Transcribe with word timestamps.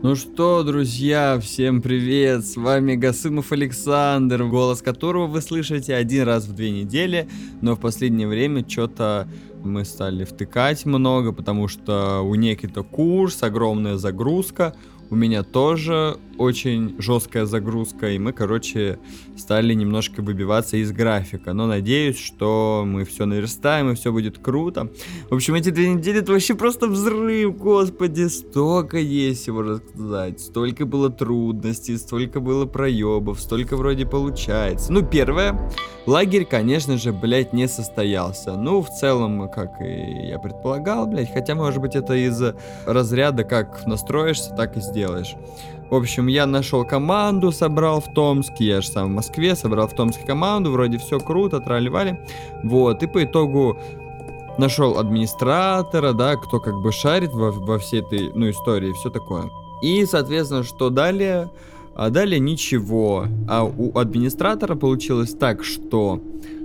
Ну 0.00 0.14
что, 0.14 0.62
друзья, 0.62 1.40
всем 1.42 1.82
привет! 1.82 2.46
С 2.46 2.54
вами 2.54 2.94
Гасымов 2.94 3.50
Александр, 3.50 4.44
голос 4.44 4.80
которого 4.80 5.26
вы 5.26 5.42
слышите 5.42 5.92
один 5.92 6.22
раз 6.22 6.46
в 6.46 6.54
две 6.54 6.70
недели, 6.70 7.28
но 7.62 7.74
в 7.74 7.80
последнее 7.80 8.28
время 8.28 8.64
что-то 8.68 9.28
мы 9.64 9.84
стали 9.84 10.22
втыкать 10.22 10.86
много, 10.86 11.32
потому 11.32 11.66
что 11.66 12.20
у 12.20 12.36
Некита 12.36 12.84
курс, 12.84 13.42
огромная 13.42 13.96
загрузка, 13.96 14.76
у 15.10 15.16
меня 15.16 15.42
тоже 15.42 16.16
очень 16.38 16.94
жесткая 16.98 17.44
загрузка, 17.44 18.10
и 18.10 18.18
мы, 18.18 18.32
короче, 18.32 18.98
стали 19.36 19.74
немножко 19.74 20.22
выбиваться 20.22 20.76
из 20.76 20.92
графика. 20.92 21.52
Но 21.52 21.66
надеюсь, 21.66 22.18
что 22.18 22.84
мы 22.86 23.04
все 23.04 23.26
наверстаем, 23.26 23.90
и 23.90 23.94
все 23.94 24.12
будет 24.12 24.38
круто. 24.38 24.90
В 25.30 25.34
общем, 25.34 25.54
эти 25.54 25.70
две 25.70 25.88
недели 25.88 26.20
это 26.20 26.32
вообще 26.32 26.54
просто 26.54 26.86
взрыв, 26.86 27.56
господи, 27.56 28.28
столько 28.28 28.98
есть 28.98 29.42
всего 29.42 29.62
рассказать. 29.62 30.40
Столько 30.40 30.86
было 30.86 31.10
трудностей, 31.10 31.96
столько 31.96 32.40
было 32.40 32.66
проебов, 32.66 33.40
столько 33.40 33.76
вроде 33.76 34.06
получается. 34.06 34.92
Ну, 34.92 35.02
первое, 35.02 35.72
лагерь, 36.06 36.44
конечно 36.44 36.96
же, 36.98 37.12
блядь, 37.12 37.52
не 37.52 37.68
состоялся. 37.68 38.56
Ну, 38.56 38.82
в 38.82 38.90
целом, 38.90 39.50
как 39.50 39.80
и 39.80 40.28
я 40.28 40.38
предполагал, 40.38 41.06
блядь, 41.06 41.32
хотя, 41.32 41.54
может 41.54 41.80
быть, 41.80 41.94
это 41.94 42.14
из 42.14 42.40
разряда, 42.86 43.44
как 43.44 43.86
настроишься, 43.86 44.54
так 44.54 44.76
и 44.76 44.80
сделаешь. 44.80 45.34
В 45.90 45.94
общем, 45.94 46.26
я 46.26 46.46
нашел 46.46 46.84
команду, 46.84 47.50
собрал 47.50 48.00
в 48.00 48.12
Томске, 48.12 48.66
я 48.66 48.80
же 48.80 48.88
сам 48.88 49.06
в 49.08 49.14
Москве, 49.14 49.54
собрал 49.54 49.88
в 49.88 49.94
Томске 49.94 50.24
команду, 50.26 50.70
вроде 50.70 50.98
все 50.98 51.18
круто, 51.18 51.60
трали 51.60 51.88
Вот, 52.62 53.02
и 53.02 53.06
по 53.06 53.24
итогу 53.24 53.78
нашел 54.58 54.98
администратора, 54.98 56.12
да, 56.12 56.36
кто 56.36 56.60
как 56.60 56.74
бы 56.82 56.92
шарит 56.92 57.32
во, 57.32 57.52
во 57.52 57.78
всей 57.78 58.00
этой, 58.00 58.30
ну, 58.34 58.50
истории, 58.50 58.92
все 58.92 59.08
такое. 59.08 59.50
И, 59.82 60.04
соответственно, 60.04 60.62
что 60.62 60.90
далее? 60.90 61.50
А 61.94 62.10
далее 62.10 62.38
ничего. 62.38 63.26
А 63.48 63.64
у 63.64 63.96
администратора 63.98 64.74
получилось 64.74 65.32
так, 65.34 65.64
что 65.64 66.20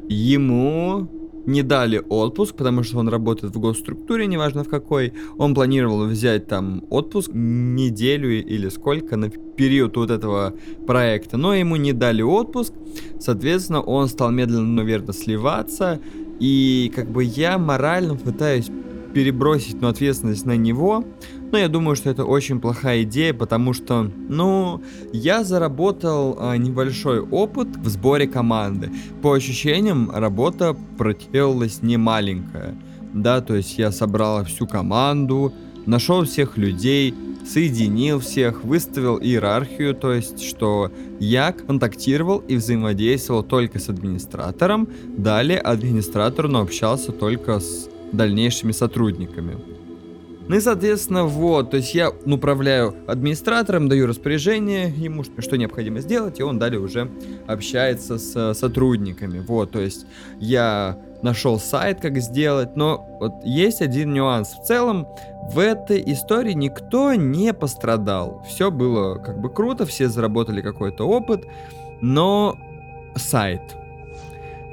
ему 0.09 1.08
не 1.45 1.63
дали 1.63 2.02
отпуск, 2.09 2.55
потому 2.55 2.83
что 2.83 2.99
он 2.99 3.09
работает 3.09 3.55
в 3.55 3.59
госструктуре, 3.59 4.27
неважно 4.27 4.63
в 4.63 4.69
какой. 4.69 5.13
Он 5.38 5.53
планировал 5.53 6.05
взять 6.05 6.47
там 6.47 6.83
отпуск 6.89 7.31
неделю 7.33 8.30
или 8.30 8.69
сколько 8.69 9.17
на 9.17 9.30
период 9.30 9.97
вот 9.97 10.11
этого 10.11 10.53
проекта, 10.88 11.38
но 11.38 11.53
ему 11.53 11.75
не 11.75 11.94
дали 11.94 12.21
отпуск, 12.21 12.73
соответственно, 13.19 13.81
он 13.81 14.08
стал 14.08 14.31
медленно, 14.31 14.67
но 14.67 14.83
верно 14.83 15.14
сливаться, 15.14 15.99
и 16.39 16.91
как 16.95 17.11
бы 17.11 17.23
я 17.23 17.58
морально 17.58 18.16
пытаюсь 18.16 18.69
перебросить 19.14 19.80
ну, 19.81 19.88
ответственность 19.88 20.45
на 20.45 20.58
него, 20.58 21.05
но 21.54 21.59
я 21.59 21.68
думаю, 21.68 21.96
что 21.96 22.09
это 22.09 22.26
очень 22.26 22.59
плохая 22.59 23.04
идея, 23.04 23.32
потому 23.32 23.73
что, 23.73 24.12
ну, 24.28 24.82
я 25.14 25.44
заработал 25.44 26.36
а, 26.40 26.58
небольшой 26.58 27.22
опыт 27.22 27.68
в 27.78 27.88
сборе 27.90 28.28
команды. 28.28 28.92
По 29.22 29.34
ощущениям, 29.34 30.10
работа 30.12 30.76
проделалась 30.98 31.84
не 31.84 31.98
маленькая. 31.98 32.76
Да, 33.14 33.40
то 33.42 33.56
есть 33.56 33.78
я 33.78 33.92
собрал 33.92 34.44
всю 34.45 34.66
команду, 34.66 35.54
нашел 35.86 36.23
всех 36.23 36.58
людей, 36.58 37.14
соединил 37.45 38.20
всех, 38.20 38.64
выставил 38.64 39.20
иерархию, 39.20 39.94
то 39.94 40.12
есть, 40.12 40.42
что 40.42 40.92
я 41.20 41.52
контактировал 41.52 42.40
и 42.40 42.56
взаимодействовал 42.56 43.44
только 43.44 43.78
с 43.78 43.90
администратором, 43.90 44.88
далее 45.17 45.60
администратор 45.60 46.48
общался 46.56 47.12
только 47.12 47.60
с 47.60 47.88
дальнейшими 48.12 48.72
сотрудниками. 48.72 49.73
Ну 50.47 50.58
и, 50.58 50.59
соответственно, 50.59 51.23
вот, 51.23 51.72
то 51.72 51.77
есть 51.77 51.95
я 51.95 52.09
управляю 52.09 52.94
администратором, 53.08 53.88
даю 53.88 54.08
распоряжение 54.08 54.89
ему, 54.89 55.23
что 55.23 55.58
необходимо 55.58 56.02
сделать, 56.02 56.39
и 56.39 56.44
он 56.44 56.59
далее 56.59 56.81
уже 56.81 57.09
общается 57.47 58.17
с 58.17 58.53
сотрудниками. 58.53 59.39
Вот, 59.39 59.71
то 59.71 59.80
есть 59.80 60.05
я 60.39 60.98
нашел 61.21 61.59
сайт, 61.59 62.02
как 62.02 62.17
сделать, 62.17 62.76
но 62.76 63.08
вот 63.21 63.32
есть 63.45 63.82
один 63.82 64.14
нюанс. 64.14 64.49
В 64.49 64.65
целом, 64.65 65.08
в 65.49 65.59
этой 65.59 66.03
истории 66.11 66.52
никто 66.52 67.14
не 67.14 67.53
пострадал. 67.53 68.45
Все 68.48 68.70
было 68.70 69.15
как 69.15 69.39
бы 69.39 69.49
круто, 69.49 69.86
все 69.86 70.09
заработали 70.09 70.61
какой-то 70.61 71.08
опыт, 71.08 71.45
но 72.02 72.58
сайт. 73.15 73.61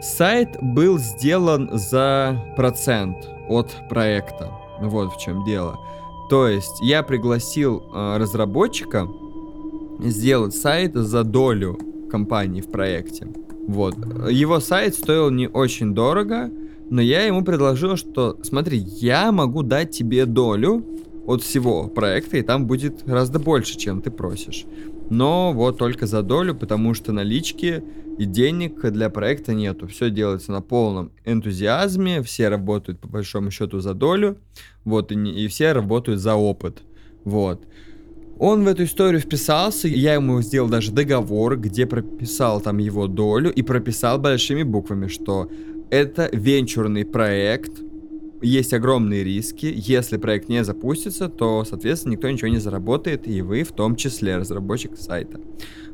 Сайт 0.03 0.56
был 0.60 0.98
сделан 0.98 1.70
за 1.72 2.42
процент 2.56 3.16
от 3.48 3.70
проекта. 3.88 4.50
Вот 4.80 5.12
в 5.12 5.20
чем 5.20 5.44
дело. 5.44 5.78
То 6.30 6.46
есть 6.46 6.80
я 6.80 7.02
пригласил 7.02 7.82
э, 7.92 8.16
разработчика 8.18 9.08
сделать 9.98 10.54
сайт 10.54 10.94
за 10.94 11.24
долю 11.24 11.78
компании 12.10 12.60
в 12.60 12.70
проекте. 12.70 13.28
Вот. 13.66 13.96
Его 14.30 14.60
сайт 14.60 14.94
стоил 14.94 15.30
не 15.30 15.48
очень 15.48 15.94
дорого, 15.94 16.50
но 16.88 17.00
я 17.00 17.24
ему 17.24 17.44
предложил, 17.44 17.96
что 17.96 18.36
смотри, 18.42 18.78
я 18.78 19.30
могу 19.32 19.62
дать 19.62 19.91
тебе 19.91 20.26
долю 20.26 20.84
от 21.26 21.42
всего 21.42 21.86
проекта, 21.88 22.38
и 22.38 22.42
там 22.42 22.66
будет 22.66 23.04
гораздо 23.04 23.38
больше, 23.38 23.78
чем 23.78 24.02
ты 24.02 24.10
просишь. 24.10 24.66
Но 25.10 25.53
вот 25.53 25.76
только 25.76 26.06
за 26.06 26.22
долю, 26.22 26.54
потому 26.54 26.94
что 26.94 27.12
налички 27.12 27.82
и 28.16 28.25
денег 28.25 28.81
для 28.91 29.10
проекта 29.10 29.54
нету. 29.54 29.88
Все 29.88 30.09
делается 30.09 30.53
на 30.53 30.62
полном 30.62 31.10
энтузиазме, 31.25 32.22
все 32.22 32.48
работают 32.48 33.00
по 33.00 33.09
большому 33.09 33.50
счету 33.50 33.81
за 33.81 33.93
долю, 33.93 34.38
вот, 34.84 35.10
и, 35.10 35.16
и 35.16 35.48
все 35.48 35.72
работают 35.72 36.21
за 36.21 36.37
опыт, 36.37 36.82
вот. 37.25 37.66
Он 38.38 38.65
в 38.65 38.69
эту 38.69 38.84
историю 38.84 39.21
вписался, 39.21 39.87
я 39.88 40.15
ему 40.15 40.41
сделал 40.41 40.69
даже 40.69 40.93
договор, 40.93 41.59
где 41.59 41.87
прописал 41.87 42.60
там 42.60 42.78
его 42.78 43.06
долю 43.06 43.53
и 43.53 43.60
прописал 43.60 44.19
большими 44.19 44.62
буквами, 44.62 45.09
что 45.09 45.50
это 45.91 46.31
венчурный 46.32 47.04
проект, 47.04 47.82
есть 48.43 48.73
огромные 48.73 49.25
риски. 49.25 49.73
Если 49.75 50.17
проект 50.17 50.49
не 50.49 50.65
запустится, 50.65 51.28
то, 51.28 51.65
соответственно, 51.65 52.12
никто 52.12 52.31
ничего 52.31 52.49
не 52.49 52.59
заработает, 52.59 53.28
и 53.28 53.43
вы 53.43 53.62
в 53.62 53.73
том 53.73 53.97
числе 53.97 54.37
разработчик 54.37 54.97
сайта. 54.97 55.41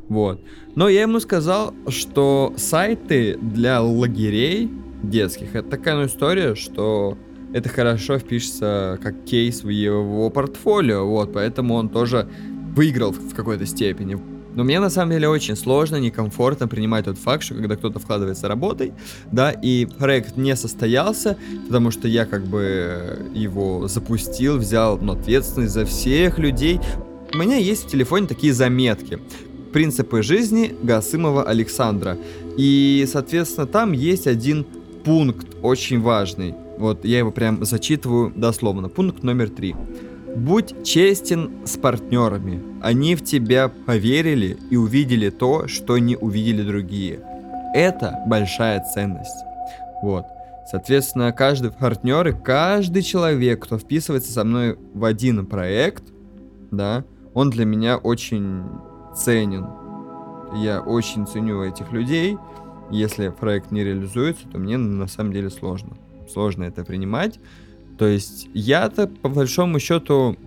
Вот. 0.07 0.41
Но 0.75 0.87
я 0.87 1.01
ему 1.01 1.19
сказал, 1.19 1.73
что 1.89 2.53
сайты 2.55 3.37
для 3.41 3.81
лагерей 3.81 4.71
детских 5.03 5.55
это 5.55 5.69
такая 5.69 5.95
ну, 5.95 6.05
история, 6.05 6.55
что 6.55 7.17
это 7.53 7.69
хорошо 7.69 8.17
впишется 8.17 8.99
как 9.01 9.25
кейс 9.25 9.63
в 9.63 9.69
его 9.69 10.29
портфолио, 10.29 11.05
вот, 11.05 11.33
поэтому 11.33 11.75
он 11.75 11.89
тоже 11.89 12.29
выиграл 12.75 13.11
в 13.11 13.33
какой-то 13.33 13.65
степени. 13.65 14.36
Но 14.57 14.63
мне 14.63 14.79
на 14.79 14.89
самом 14.89 15.11
деле 15.11 15.29
очень 15.29 15.55
сложно, 15.55 15.97
некомфортно 15.97 16.67
принимать 16.67 17.05
тот 17.05 17.19
факт, 17.19 17.43
что 17.43 17.53
когда 17.53 17.75
кто-то 17.75 17.99
вкладывается 17.99 18.47
работой, 18.47 18.91
да, 19.31 19.51
и 19.51 19.85
проект 19.85 20.35
не 20.35 20.55
состоялся, 20.55 21.37
потому 21.65 21.91
что 21.91 22.07
я 22.07 22.25
как 22.25 22.43
бы 22.47 23.29
его 23.35 23.87
запустил, 23.87 24.57
взял 24.57 24.97
ну, 24.97 25.13
ответственность 25.13 25.73
за 25.73 25.85
всех 25.85 26.39
людей. 26.39 26.79
У 27.35 27.37
меня 27.37 27.57
есть 27.57 27.85
в 27.85 27.87
телефоне 27.91 28.25
такие 28.25 28.51
заметки. 28.51 29.19
Принципы 29.73 30.23
жизни 30.23 30.73
Гасымова 30.81 31.43
Александра. 31.43 32.17
И, 32.57 33.07
соответственно, 33.07 33.67
там 33.67 33.91
есть 33.91 34.25
один 34.25 34.65
пункт 35.05 35.55
очень 35.61 36.01
важный. 36.01 36.55
Вот 36.79 37.05
я 37.05 37.19
его 37.19 37.31
прям 37.31 37.63
зачитываю 37.63 38.33
дословно. 38.35 38.89
Пункт 38.89 39.21
номер 39.21 39.49
три. 39.49 39.75
Будь 40.37 40.85
честен 40.85 41.65
с 41.65 41.77
партнерами. 41.77 42.61
Они 42.83 43.15
в 43.15 43.23
тебя 43.23 43.69
поверили 43.69 44.55
и 44.69 44.77
увидели 44.77 45.31
то, 45.31 45.67
что 45.67 45.97
не 45.97 46.15
увидели 46.15 46.61
другие. 46.61 47.19
Это 47.73 48.23
большая 48.27 48.85
ценность. 48.93 49.43
Вот. 50.03 50.25
Соответственно, 50.69 51.31
каждый 51.31 51.71
партнер 51.71 52.27
и 52.27 52.33
каждый 52.33 53.01
человек, 53.01 53.63
кто 53.63 53.79
вписывается 53.79 54.31
со 54.31 54.43
мной 54.43 54.77
в 54.93 55.05
один 55.05 55.43
проект, 55.47 56.03
да, 56.69 57.03
он 57.33 57.49
для 57.49 57.65
меня 57.65 57.97
очень 57.97 58.63
ценен. 59.15 59.65
Я 60.61 60.81
очень 60.81 61.25
ценю 61.25 61.63
этих 61.63 61.91
людей. 61.91 62.37
Если 62.91 63.29
проект 63.29 63.71
не 63.71 63.83
реализуется, 63.83 64.47
то 64.47 64.59
мне 64.59 64.77
на 64.77 65.07
самом 65.07 65.33
деле 65.33 65.49
сложно. 65.49 65.97
Сложно 66.31 66.65
это 66.65 66.85
принимать. 66.85 67.39
То 67.97 68.05
есть 68.07 68.49
я-то, 68.53 69.07
по 69.07 69.29
большому 69.29 69.79
счету, 69.79 70.37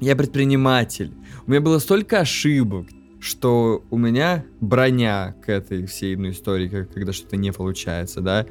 я 0.00 0.16
предприниматель. 0.16 1.12
У 1.46 1.50
меня 1.50 1.60
было 1.60 1.78
столько 1.78 2.20
ошибок, 2.20 2.86
что 3.20 3.82
у 3.90 3.96
меня 3.96 4.44
броня 4.60 5.34
к 5.44 5.48
этой 5.48 5.86
всей 5.86 6.16
ну, 6.16 6.30
истории, 6.30 6.68
когда 6.68 7.12
что-то 7.12 7.36
не 7.36 7.52
получается, 7.52 8.20
да. 8.20 8.46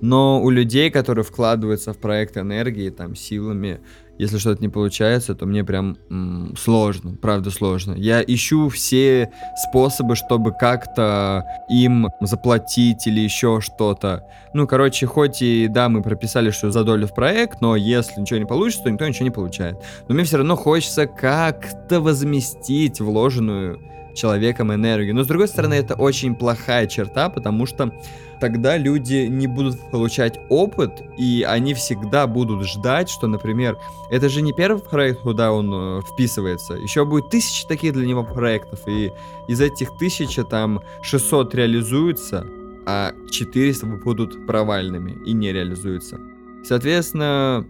Но 0.00 0.42
у 0.42 0.50
людей, 0.50 0.90
которые 0.90 1.24
вкладываются 1.24 1.92
в 1.92 1.98
проект 1.98 2.36
энергии, 2.36 2.90
там, 2.90 3.14
силами 3.14 3.80
если 4.18 4.38
что-то 4.38 4.62
не 4.62 4.68
получается, 4.68 5.34
то 5.34 5.46
мне 5.46 5.64
прям 5.64 5.96
м, 6.10 6.54
сложно, 6.58 7.16
правда 7.20 7.50
сложно. 7.50 7.94
Я 7.94 8.22
ищу 8.22 8.68
все 8.68 9.30
способы, 9.68 10.16
чтобы 10.16 10.52
как-то 10.52 11.44
им 11.68 12.08
заплатить 12.20 13.06
или 13.06 13.20
еще 13.20 13.60
что-то. 13.60 14.24
Ну, 14.54 14.66
короче, 14.66 15.06
хоть 15.06 15.42
и, 15.42 15.68
да, 15.68 15.88
мы 15.88 16.02
прописали, 16.02 16.50
что 16.50 16.70
за 16.70 16.84
долю 16.84 17.06
в 17.06 17.14
проект, 17.14 17.60
но 17.60 17.76
если 17.76 18.20
ничего 18.20 18.38
не 18.38 18.46
получится, 18.46 18.84
то 18.84 18.90
никто 18.90 19.06
ничего 19.06 19.24
не 19.24 19.30
получает. 19.30 19.76
Но 20.08 20.14
мне 20.14 20.24
все 20.24 20.38
равно 20.38 20.56
хочется 20.56 21.06
как-то 21.06 22.00
возместить 22.00 23.00
вложенную 23.00 23.80
человеком 24.16 24.72
энергию. 24.72 25.14
Но 25.14 25.22
с 25.22 25.26
другой 25.26 25.48
стороны, 25.48 25.74
это 25.74 25.94
очень 25.94 26.34
плохая 26.34 26.86
черта, 26.86 27.28
потому 27.28 27.66
что 27.66 27.92
тогда 28.40 28.76
люди 28.76 29.26
не 29.28 29.46
будут 29.46 29.78
получать 29.90 30.40
опыт, 30.48 31.02
и 31.16 31.44
они 31.48 31.74
всегда 31.74 32.26
будут 32.26 32.66
ждать, 32.66 33.08
что, 33.08 33.26
например, 33.26 33.78
это 34.10 34.28
же 34.28 34.42
не 34.42 34.52
первый 34.52 34.82
проект, 34.82 35.20
куда 35.20 35.52
он 35.52 35.72
э, 35.72 36.00
вписывается, 36.02 36.74
еще 36.74 37.04
будет 37.04 37.30
тысячи 37.30 37.66
таких 37.66 37.92
для 37.92 38.06
него 38.06 38.24
проектов, 38.24 38.80
и 38.86 39.12
из 39.48 39.60
этих 39.60 39.96
тысячи 39.98 40.42
там 40.42 40.80
600 41.02 41.54
реализуются, 41.54 42.46
а 42.86 43.12
400 43.30 43.86
будут 43.86 44.46
провальными 44.46 45.18
и 45.24 45.32
не 45.32 45.52
реализуются. 45.52 46.20
Соответственно, 46.64 47.66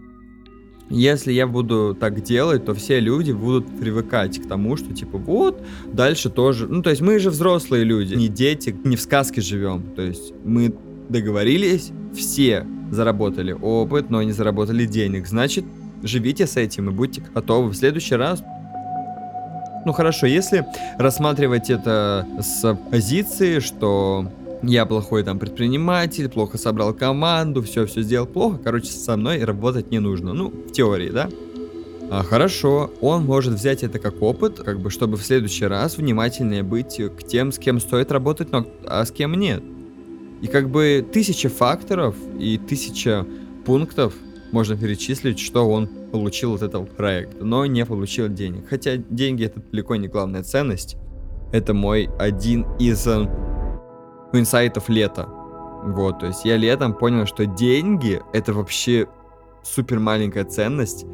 если 0.89 1.33
я 1.33 1.47
буду 1.47 1.95
так 1.99 2.23
делать, 2.23 2.65
то 2.65 2.73
все 2.73 2.99
люди 2.99 3.31
будут 3.31 3.67
привыкать 3.79 4.39
к 4.39 4.47
тому, 4.47 4.77
что 4.77 4.93
типа 4.93 5.17
вот, 5.17 5.61
дальше 5.91 6.29
тоже. 6.29 6.67
Ну, 6.67 6.81
то 6.81 6.89
есть 6.89 7.01
мы 7.01 7.19
же 7.19 7.29
взрослые 7.29 7.83
люди, 7.83 8.13
не 8.15 8.27
дети, 8.27 8.75
не 8.83 8.95
в 8.95 9.01
сказке 9.01 9.41
живем. 9.41 9.83
То 9.95 10.01
есть 10.01 10.33
мы 10.45 10.73
договорились, 11.09 11.91
все 12.15 12.65
заработали 12.91 13.51
опыт, 13.51 14.09
но 14.09 14.23
не 14.23 14.31
заработали 14.31 14.85
денег. 14.85 15.27
Значит, 15.27 15.65
живите 16.03 16.47
с 16.47 16.55
этим 16.55 16.89
и 16.89 16.93
будьте 16.93 17.21
готовы 17.33 17.69
в 17.69 17.75
следующий 17.75 18.15
раз. 18.15 18.41
Ну 19.85 19.93
хорошо, 19.93 20.27
если 20.27 20.65
рассматривать 20.97 21.69
это 21.69 22.27
с 22.41 22.77
позиции, 22.91 23.59
что 23.59 24.29
я 24.63 24.85
плохой 24.85 25.23
там 25.23 25.39
предприниматель, 25.39 26.29
плохо 26.29 26.57
собрал 26.57 26.93
команду, 26.93 27.61
все-все 27.61 28.01
сделал 28.01 28.27
плохо, 28.27 28.59
короче, 28.63 28.87
со 28.87 29.17
мной 29.17 29.43
работать 29.43 29.91
не 29.91 29.99
нужно. 29.99 30.33
Ну, 30.33 30.49
в 30.49 30.71
теории, 30.71 31.09
да? 31.09 31.29
А, 32.09 32.23
хорошо, 32.23 32.91
он 33.01 33.25
может 33.25 33.53
взять 33.53 33.83
это 33.83 33.99
как 33.99 34.21
опыт, 34.21 34.59
как 34.59 34.79
бы, 34.79 34.89
чтобы 34.89 35.17
в 35.17 35.23
следующий 35.23 35.65
раз 35.65 35.97
внимательнее 35.97 36.63
быть 36.63 37.01
к 37.17 37.23
тем, 37.23 37.51
с 37.51 37.59
кем 37.59 37.79
стоит 37.79 38.11
работать, 38.11 38.51
но, 38.51 38.65
а 38.85 39.05
с 39.05 39.11
кем 39.11 39.33
нет. 39.33 39.61
И 40.41 40.47
как 40.47 40.69
бы 40.69 41.05
тысяча 41.11 41.49
факторов 41.49 42.15
и 42.39 42.57
тысяча 42.57 43.25
пунктов 43.65 44.13
можно 44.51 44.77
перечислить, 44.77 45.39
что 45.39 45.69
он 45.69 45.89
получил 46.11 46.55
от 46.55 46.61
этого 46.61 46.85
проекта, 46.85 47.43
но 47.43 47.65
не 47.65 47.85
получил 47.85 48.29
денег. 48.29 48.69
Хотя 48.69 48.95
деньги 48.95 49.45
это 49.45 49.61
далеко 49.71 49.95
не 49.95 50.07
главная 50.07 50.43
ценность. 50.43 50.95
Это 51.51 51.73
мой 51.73 52.09
один 52.19 52.65
из 52.79 53.07
э, 54.33 54.39
инсайтов 54.39 54.89
лета. 54.89 55.27
Вот, 55.83 56.19
то 56.19 56.27
есть 56.27 56.43
я 56.45 56.57
летом 56.57 56.93
понял, 56.93 57.25
что 57.25 57.45
деньги 57.45 58.21
это 58.33 58.53
вообще 58.53 59.07
супер 59.63 59.99
маленькая 59.99 60.43
ценность, 60.43 61.05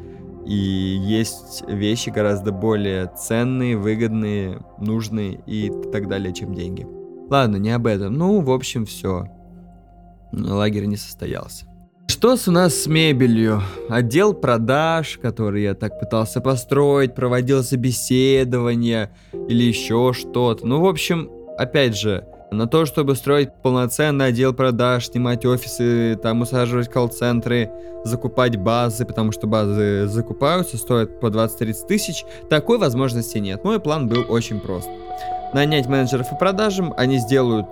и 0.46 0.54
есть 0.54 1.64
вещи 1.68 2.10
гораздо 2.10 2.52
более 2.52 3.10
ценные, 3.16 3.76
выгодные, 3.76 4.60
нужные 4.78 5.40
и 5.46 5.70
так 5.92 6.08
далее, 6.08 6.34
чем 6.34 6.54
деньги. 6.54 6.86
Ладно, 7.30 7.56
не 7.56 7.70
об 7.70 7.86
этом. 7.86 8.14
Ну, 8.14 8.40
в 8.40 8.50
общем, 8.50 8.84
все. 8.84 9.26
Лагерь 10.32 10.84
не 10.84 10.96
состоялся. 10.96 11.66
Что 12.06 12.36
у 12.46 12.50
нас 12.50 12.74
с 12.74 12.86
мебелью? 12.86 13.62
Отдел 13.88 14.34
продаж, 14.34 15.18
который 15.20 15.62
я 15.62 15.74
так 15.74 15.98
пытался 15.98 16.40
построить, 16.40 17.14
проводил 17.14 17.62
собеседование 17.62 19.10
или 19.32 19.62
еще 19.64 20.12
что-то. 20.12 20.66
Ну, 20.66 20.80
в 20.80 20.86
общем, 20.86 21.30
опять 21.56 21.96
же, 21.96 22.26
на 22.50 22.66
то, 22.66 22.84
чтобы 22.84 23.16
строить 23.16 23.50
полноценный 23.62 24.26
отдел 24.26 24.52
продаж, 24.52 25.06
снимать 25.06 25.44
офисы, 25.44 26.18
там 26.22 26.42
усаживать 26.42 26.88
колл-центры, 26.88 27.70
закупать 28.04 28.56
базы, 28.56 29.04
потому 29.04 29.32
что 29.32 29.46
базы 29.46 30.06
закупаются, 30.06 30.76
стоят 30.76 31.20
по 31.20 31.26
20-30 31.26 31.86
тысяч, 31.86 32.24
такой 32.48 32.78
возможности 32.78 33.38
нет. 33.38 33.64
Мой 33.64 33.80
план 33.80 34.08
был 34.08 34.24
очень 34.28 34.60
прост. 34.60 34.88
Нанять 35.52 35.86
менеджеров 35.86 36.30
по 36.30 36.36
продажам, 36.36 36.94
они 36.96 37.18
сделают, 37.18 37.66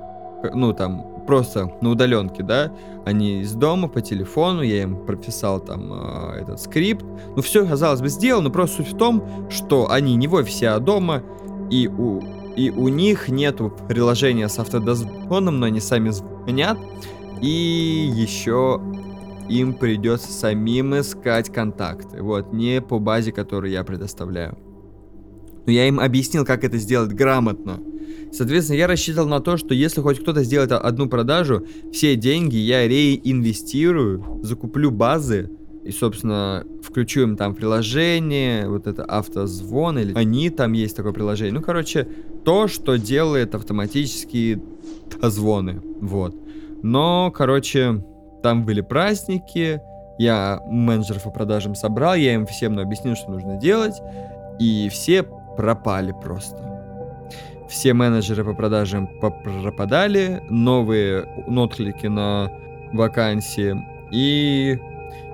ну 0.55 0.73
там, 0.73 1.25
просто 1.27 1.73
на 1.81 1.91
удаленке, 1.91 2.43
да, 2.43 2.73
они 3.05 3.43
из 3.43 3.53
дома 3.55 3.89
по 3.89 4.01
телефону, 4.01 4.63
я 4.63 4.83
им 4.83 5.05
прописал 5.05 5.61
там 5.61 5.93
э, 5.93 6.41
этот 6.43 6.61
скрипт, 6.61 7.05
ну 7.37 7.43
все, 7.43 7.67
казалось 7.67 8.01
бы, 8.01 8.09
сделано, 8.09 8.51
просто 8.51 8.79
суть 8.79 8.93
в 8.93 8.97
том, 8.97 9.49
что 9.51 9.91
они 9.91 10.15
не 10.17 10.29
в 10.29 10.35
офисе, 10.35 10.69
а 10.69 10.79
дома, 10.79 11.23
и 11.71 11.89
у 11.89 12.42
и 12.57 12.71
у 12.71 12.89
них 12.89 13.29
нету 13.29 13.73
приложения 13.89 14.49
с 14.49 14.59
автодозвоном, 14.59 15.61
но 15.61 15.67
они 15.67 15.81
сами 15.81 16.11
звонят. 16.11 16.79
И 17.41 18.11
еще 18.15 18.81
им 19.49 19.75
придется 19.75 20.33
самим 20.33 20.99
искать 20.99 21.53
контакты. 21.53 22.23
Вот, 22.23 22.53
не 22.53 22.81
по 22.81 22.99
базе, 22.99 23.33
которую 23.33 23.73
я 23.73 23.85
предоставляю. 23.85 24.59
Но 25.67 25.73
я 25.73 25.87
им 25.87 26.01
объяснил, 26.01 26.45
как 26.45 26.65
это 26.65 26.79
сделать 26.79 27.13
грамотно. 27.13 27.81
Соответственно, 28.33 28.79
я 28.79 28.87
рассчитывал 28.87 29.29
на 29.29 29.41
то, 29.41 29.57
что 29.57 29.75
если 29.75 30.01
хоть 30.01 30.21
кто-то 30.21 30.43
сделает 30.43 30.73
одну 30.73 31.09
продажу, 31.09 31.67
все 31.93 32.17
деньги 32.17 32.57
я 32.57 32.89
реинвестирую, 32.89 34.41
закуплю 34.43 34.91
базы, 34.91 35.51
и, 35.85 35.91
собственно, 35.91 36.65
включу 36.83 37.23
им 37.23 37.37
там 37.37 37.55
приложение, 37.55 38.69
вот 38.69 38.87
это 38.87 39.05
автозвон, 39.05 39.99
или 39.99 40.15
они 40.15 40.51
там 40.51 40.73
есть 40.73 40.97
такое 40.97 41.13
приложение. 41.13 41.53
Ну, 41.53 41.61
короче, 41.61 42.07
то, 42.45 42.69
что 42.69 42.97
делает 42.97 43.55
автоматические 43.55 44.63
звоны, 45.23 45.81
вот. 46.01 46.35
Но, 46.83 47.33
короче, 47.35 48.05
там 48.43 48.65
были 48.65 48.81
праздники, 48.81 49.81
я 50.19 50.61
менеджеров 50.67 51.25
по 51.25 51.31
продажам 51.31 51.75
собрал, 51.75 52.15
я 52.15 52.35
им 52.35 52.47
всем 52.47 52.79
объяснил, 52.79 53.17
что 53.17 53.31
нужно 53.31 53.57
делать, 53.57 54.01
и 54.61 54.89
все 54.91 55.25
пропали 55.57 56.15
просто. 56.23 56.69
Все 57.69 57.95
менеджеры 57.95 58.45
по 58.45 58.55
продажам 58.55 59.09
пропадали, 59.19 60.43
новые 60.51 61.25
отклики 61.49 62.07
на 62.07 62.53
вакансии, 62.93 63.75
и 64.13 64.79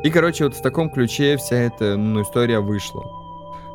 и, 0.05 0.11
короче, 0.11 0.45
вот 0.45 0.55
в 0.55 0.63
таком 0.63 0.91
ключе 0.91 1.37
вся 1.37 1.57
эта 1.57 1.97
ну, 1.97 2.23
история 2.23 2.61
вышла. 2.61 3.05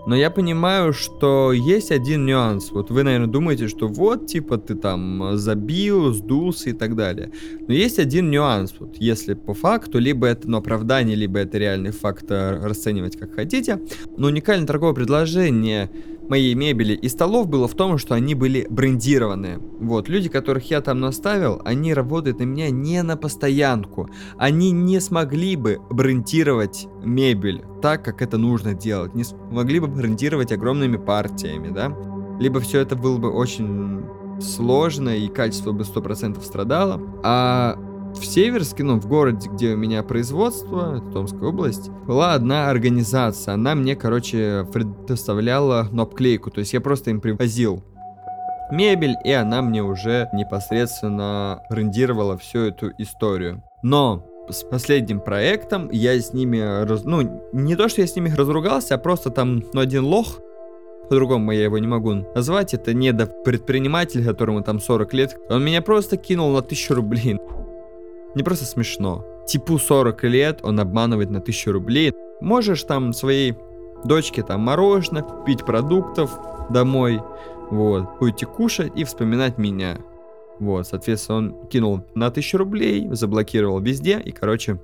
Но 0.06 0.16
я 0.16 0.30
понимаю, 0.30 0.92
что 0.92 1.54
есть 1.54 1.92
один 1.92 2.26
нюанс. 2.26 2.72
Вот 2.72 2.92
вы, 2.92 3.04
наверное, 3.04 3.28
думаете, 3.28 3.70
что 3.70 3.88
вот, 3.88 4.28
типа, 4.28 4.58
ты 4.58 4.76
там 4.76 5.38
забил, 5.38 6.12
сдулся 6.14 6.72
и 6.72 6.74
так 6.74 6.96
далее. 6.96 7.32
Но 7.68 7.74
есть 7.74 8.00
один 8.00 8.30
нюанс. 8.30 8.74
Вот 8.80 8.98
если 8.98 9.34
по 9.34 9.54
факту, 9.54 10.00
либо 10.00 10.28
это 10.28 10.50
ну, 10.50 10.58
оправдание, 10.58 11.16
либо 11.16 11.40
это 11.40 11.58
реальный 11.58 11.92
факт 11.92 12.26
э, 12.30 12.60
расценивать 12.62 13.18
как 13.18 13.34
хотите. 13.34 13.80
Но 14.18 14.28
уникальное 14.28 14.68
торговое 14.68 14.94
предложение 14.94 15.90
моей 16.34 16.56
мебели 16.56 16.94
и 16.94 17.10
столов 17.10 17.48
было 17.48 17.68
в 17.68 17.76
том, 17.76 18.00
что 18.00 18.16
они 18.16 18.34
были 18.34 18.66
брендированные. 18.68 19.60
Вот, 19.60 20.10
люди, 20.10 20.30
которых 20.30 20.72
я 20.72 20.82
там 20.82 21.00
наставил, 21.00 21.62
они 21.64 21.94
работают 21.94 22.40
на 22.40 22.44
меня 22.46 22.72
не 22.72 23.04
на 23.04 23.16
постоянку. 23.16 24.10
Они 24.36 24.72
не 24.72 25.00
смогли 25.00 25.56
бы 25.56 25.80
брендировать 25.92 26.88
мебель 27.04 27.64
так, 27.84 28.04
как 28.04 28.24
это 28.24 28.40
нужно 28.40 28.74
делать. 28.74 29.14
Не 29.14 29.24
смогли 29.24 29.80
бы 29.80 29.86
брендировать 29.86 30.52
огромными 30.52 30.98
партиями, 30.98 31.70
да? 31.70 31.96
Либо 32.40 32.60
все 32.62 32.80
это 32.80 32.96
было 32.96 33.20
бы 33.20 33.30
очень 33.30 34.02
сложно 34.42 35.10
и 35.10 35.28
качество 35.28 35.72
бы 35.72 35.84
100% 35.84 36.44
страдало. 36.44 37.00
А 37.24 37.78
в 38.18 38.26
Северске, 38.26 38.84
ну, 38.84 39.00
в 39.00 39.08
городе, 39.08 39.50
где 39.50 39.74
у 39.74 39.78
меня 39.78 40.04
производство, 40.04 40.98
это 40.98 41.12
Томская 41.12 41.50
область, 41.50 41.90
была 42.08 42.34
одна 42.34 42.70
организация. 42.70 43.56
Она 43.56 43.76
мне, 43.76 43.96
короче, 43.96 44.68
предоставляла 44.72 45.88
обклейку. 45.98 46.52
То 46.52 46.60
есть 46.60 46.74
я 46.74 46.82
просто 46.82 47.10
им 47.10 47.22
привозил 47.22 47.84
мебель, 48.72 49.16
и 49.24 49.32
она 49.32 49.62
мне 49.62 49.84
уже 49.84 50.30
непосредственно 50.34 51.62
брендировала 51.70 52.38
всю 52.38 52.60
эту 52.60 52.92
историю. 52.98 53.64
Но 53.84 54.26
с 54.50 54.64
последним 54.64 55.20
проектом 55.20 55.90
я 55.92 56.20
с 56.20 56.34
ними, 56.34 56.86
раз... 56.86 57.04
ну, 57.04 57.50
не 57.54 57.76
то, 57.76 57.88
что 57.88 58.02
я 58.02 58.08
с 58.08 58.16
ними 58.16 58.30
разругался, 58.30 58.96
а 58.96 58.98
просто 58.98 59.30
там, 59.30 59.64
ну, 59.74 59.80
один 59.80 60.06
лох, 60.06 60.40
по-другому 61.10 61.52
я 61.52 61.64
его 61.64 61.78
не 61.78 61.88
могу 61.88 62.14
назвать, 62.36 62.74
это 62.74 62.94
не 62.94 63.14
предприниматель, 63.14 64.26
которому 64.26 64.64
там 64.64 64.80
40 64.80 65.14
лет, 65.14 65.38
он 65.50 65.64
меня 65.64 65.82
просто 65.82 66.18
кинул 66.18 66.52
на 66.52 66.60
1000 66.60 66.96
рублей. 66.96 67.38
Не 68.36 68.44
просто 68.44 68.66
смешно. 68.66 69.26
Типу 69.48 69.78
40 69.78 70.24
лет 70.24 70.60
он 70.64 70.80
обманывает 70.80 71.30
на 71.30 71.40
1000 71.40 71.72
рублей. 71.72 72.14
Можешь 72.42 72.84
там 72.84 73.14
своей 73.14 73.56
дочке 74.04 74.44
там 74.44 74.62
мороженое, 74.62 75.22
купить 75.22 75.66
продуктов 75.66 76.32
домой, 76.70 77.22
вот, 77.70 78.08
уйти 78.20 78.46
кушать 78.46 78.92
и 78.96 79.04
вспоминать 79.04 79.58
меня. 79.58 79.98
Вот, 80.60 80.88
соответственно, 80.88 81.38
он 81.38 81.68
кинул 81.68 82.02
на 82.16 82.28
1000 82.28 82.58
рублей, 82.58 83.08
заблокировал 83.12 83.80
везде, 83.80 84.20
и, 84.20 84.32
короче, 84.32 84.80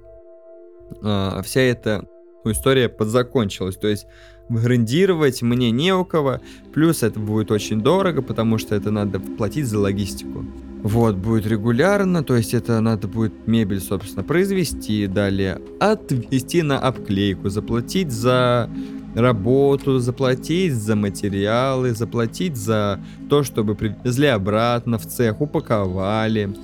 э, 1.02 1.42
вся 1.44 1.62
эта 1.62 2.06
ну, 2.44 2.52
история 2.52 2.90
подзакончилась. 2.90 3.78
То 3.78 3.88
есть 3.88 4.08
грандировать 4.50 5.42
мне 5.42 5.72
не 5.72 5.94
у 5.94 6.06
кого, 6.06 6.40
плюс 6.74 7.04
это 7.04 7.20
будет 7.20 7.52
очень 7.52 7.82
дорого, 7.82 8.22
потому 8.22 8.58
что 8.58 8.76
это 8.76 8.92
надо 8.92 9.20
платить 9.20 9.68
за 9.68 9.80
логистику. 9.80 10.46
Вот, 10.82 11.18
будет 11.18 11.46
регулярно, 11.46 12.24
то 12.24 12.38
есть 12.38 12.54
это 12.54 12.80
надо 12.80 13.08
будет 13.08 13.48
мебель, 13.48 13.82
собственно, 13.82 14.24
произвести, 14.24 15.08
далее 15.08 15.60
отвести 15.80 16.62
на 16.62 16.80
обклейку, 16.80 17.50
заплатить 17.50 18.12
за 18.12 18.70
работу, 19.14 20.00
заплатить 20.00 20.74
за 20.74 20.96
материалы, 20.96 21.94
заплатить 21.94 22.56
за 22.56 23.00
то, 23.30 23.44
чтобы 23.44 23.76
привезли 23.76 24.28
обратно 24.28 24.98
в 24.98 25.06
цех, 25.06 25.42
упаковали. 25.42 26.56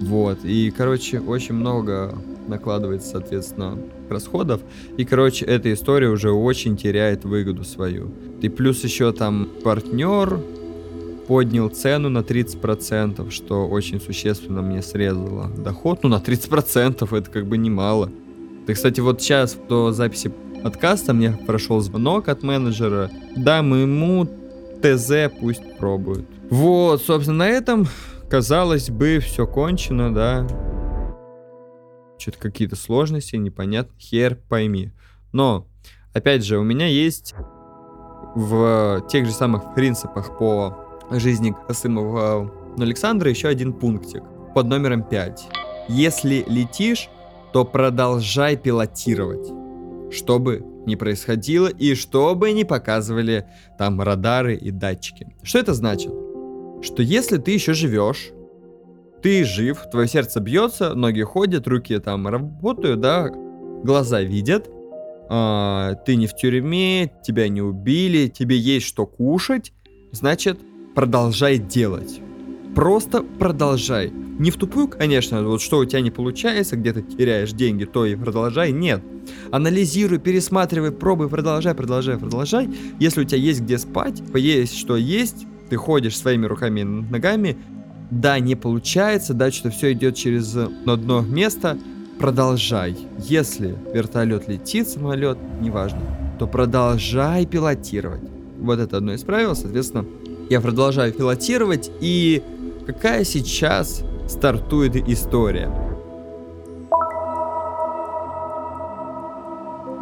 Вот, 0.00 0.38
и, 0.44 0.72
короче, 0.74 1.20
очень 1.20 1.54
много 1.54 2.14
накладывается, 2.48 3.10
соответственно, 3.10 3.76
расходов. 4.08 4.62
И, 4.96 5.04
короче, 5.04 5.44
эта 5.44 5.70
история 5.72 6.08
уже 6.08 6.30
очень 6.30 6.78
теряет 6.78 7.24
выгоду 7.24 7.64
свою. 7.64 8.10
И 8.40 8.48
плюс 8.48 8.82
еще 8.82 9.12
там 9.12 9.48
партнер 9.62 10.40
поднял 11.30 11.68
цену 11.68 12.08
на 12.08 12.18
30%, 12.22 13.30
что 13.30 13.68
очень 13.68 14.00
существенно 14.00 14.62
мне 14.62 14.82
срезало 14.82 15.46
доход. 15.46 16.02
Ну, 16.02 16.08
на 16.08 16.16
30% 16.16 17.16
это 17.16 17.30
как 17.30 17.46
бы 17.46 17.56
немало. 17.56 18.10
Да, 18.66 18.74
кстати, 18.74 18.98
вот 18.98 19.22
сейчас 19.22 19.56
до 19.68 19.92
записи 19.92 20.32
подкаста 20.64 21.14
мне 21.14 21.30
прошел 21.46 21.78
звонок 21.82 22.26
от 22.26 22.42
менеджера. 22.42 23.12
Да, 23.36 23.62
мы 23.62 23.82
ему 23.82 24.26
ТЗ 24.82 25.32
пусть 25.38 25.62
пробуют. 25.78 26.26
Вот, 26.50 27.00
собственно, 27.00 27.38
на 27.38 27.48
этом, 27.48 27.86
казалось 28.28 28.90
бы, 28.90 29.20
все 29.20 29.46
кончено, 29.46 30.12
да. 30.12 30.48
Что-то 32.18 32.38
какие-то 32.38 32.74
сложности, 32.74 33.36
непонятно, 33.36 33.94
хер 34.00 34.36
пойми. 34.48 34.90
Но, 35.30 35.64
опять 36.12 36.44
же, 36.44 36.58
у 36.58 36.64
меня 36.64 36.88
есть 36.88 37.36
в 38.34 39.06
тех 39.08 39.26
же 39.26 39.32
самых 39.32 39.74
принципах 39.76 40.36
по 40.36 40.89
жизни 41.10 41.54
Касымова 41.66 42.50
Александра 42.78 43.30
еще 43.30 43.48
один 43.48 43.72
пунктик 43.72 44.22
под 44.54 44.66
номером 44.66 45.02
5. 45.02 45.48
Если 45.88 46.44
летишь, 46.46 47.08
то 47.52 47.64
продолжай 47.64 48.56
пилотировать 48.56 49.60
что 50.10 50.38
бы 50.38 50.64
ни 50.86 50.94
происходило 50.96 51.68
и 51.68 51.94
что 51.94 52.34
бы 52.34 52.52
ни 52.52 52.64
показывали 52.64 53.46
там 53.78 54.00
радары 54.00 54.56
и 54.56 54.70
датчики. 54.70 55.28
Что 55.42 55.58
это 55.58 55.74
значит? 55.74 56.12
Что 56.82 57.02
если 57.02 57.38
ты 57.38 57.52
еще 57.52 57.74
живешь, 57.74 58.30
ты 59.22 59.44
жив, 59.44 59.84
твое 59.90 60.08
сердце 60.08 60.40
бьется, 60.40 60.94
ноги 60.94 61.22
ходят, 61.22 61.68
руки 61.68 61.98
там 61.98 62.26
работают, 62.26 63.00
да, 63.00 63.28
глаза 63.28 64.22
видят, 64.22 64.68
э, 65.28 65.94
ты 66.06 66.16
не 66.16 66.26
в 66.26 66.34
тюрьме, 66.34 67.12
тебя 67.22 67.48
не 67.48 67.60
убили, 67.60 68.28
тебе 68.28 68.56
есть 68.56 68.86
что 68.86 69.06
кушать, 69.06 69.72
значит, 70.12 70.58
продолжай 70.94 71.58
делать. 71.58 72.20
Просто 72.74 73.22
продолжай. 73.22 74.10
Не 74.10 74.50
в 74.50 74.56
тупую, 74.56 74.88
конечно, 74.88 75.42
вот 75.42 75.60
что 75.60 75.78
у 75.78 75.84
тебя 75.84 76.00
не 76.00 76.10
получается, 76.10 76.76
где 76.76 76.92
ты 76.92 77.02
теряешь 77.02 77.52
деньги, 77.52 77.84
то 77.84 78.06
и 78.06 78.14
продолжай. 78.14 78.72
Нет. 78.72 79.02
Анализируй, 79.50 80.18
пересматривай, 80.18 80.92
пробуй, 80.92 81.28
продолжай, 81.28 81.74
продолжай, 81.74 82.16
продолжай. 82.16 82.68
Если 82.98 83.20
у 83.20 83.24
тебя 83.24 83.38
есть 83.38 83.60
где 83.60 83.76
спать, 83.76 84.22
есть 84.34 84.78
что 84.78 84.96
есть, 84.96 85.46
ты 85.68 85.76
ходишь 85.76 86.16
своими 86.16 86.46
руками 86.46 86.80
и 86.80 86.84
ногами, 86.84 87.58
да, 88.10 88.38
не 88.38 88.56
получается, 88.56 89.34
да, 89.34 89.50
что 89.50 89.70
все 89.70 89.92
идет 89.92 90.16
через 90.16 90.56
одно 90.56 91.20
место, 91.20 91.78
продолжай. 92.18 92.96
Если 93.18 93.76
вертолет 93.92 94.48
летит, 94.48 94.88
самолет, 94.88 95.38
неважно, 95.60 96.00
то 96.38 96.46
продолжай 96.46 97.46
пилотировать. 97.46 98.22
Вот 98.58 98.78
это 98.78 98.96
одно 98.96 99.14
из 99.14 99.22
правил, 99.22 99.54
соответственно, 99.54 100.06
я 100.50 100.60
продолжаю 100.60 101.14
пилотировать 101.14 101.90
и 102.00 102.42
Какая 102.92 103.22
сейчас 103.22 104.02
стартует 104.26 104.96
история? 105.08 105.70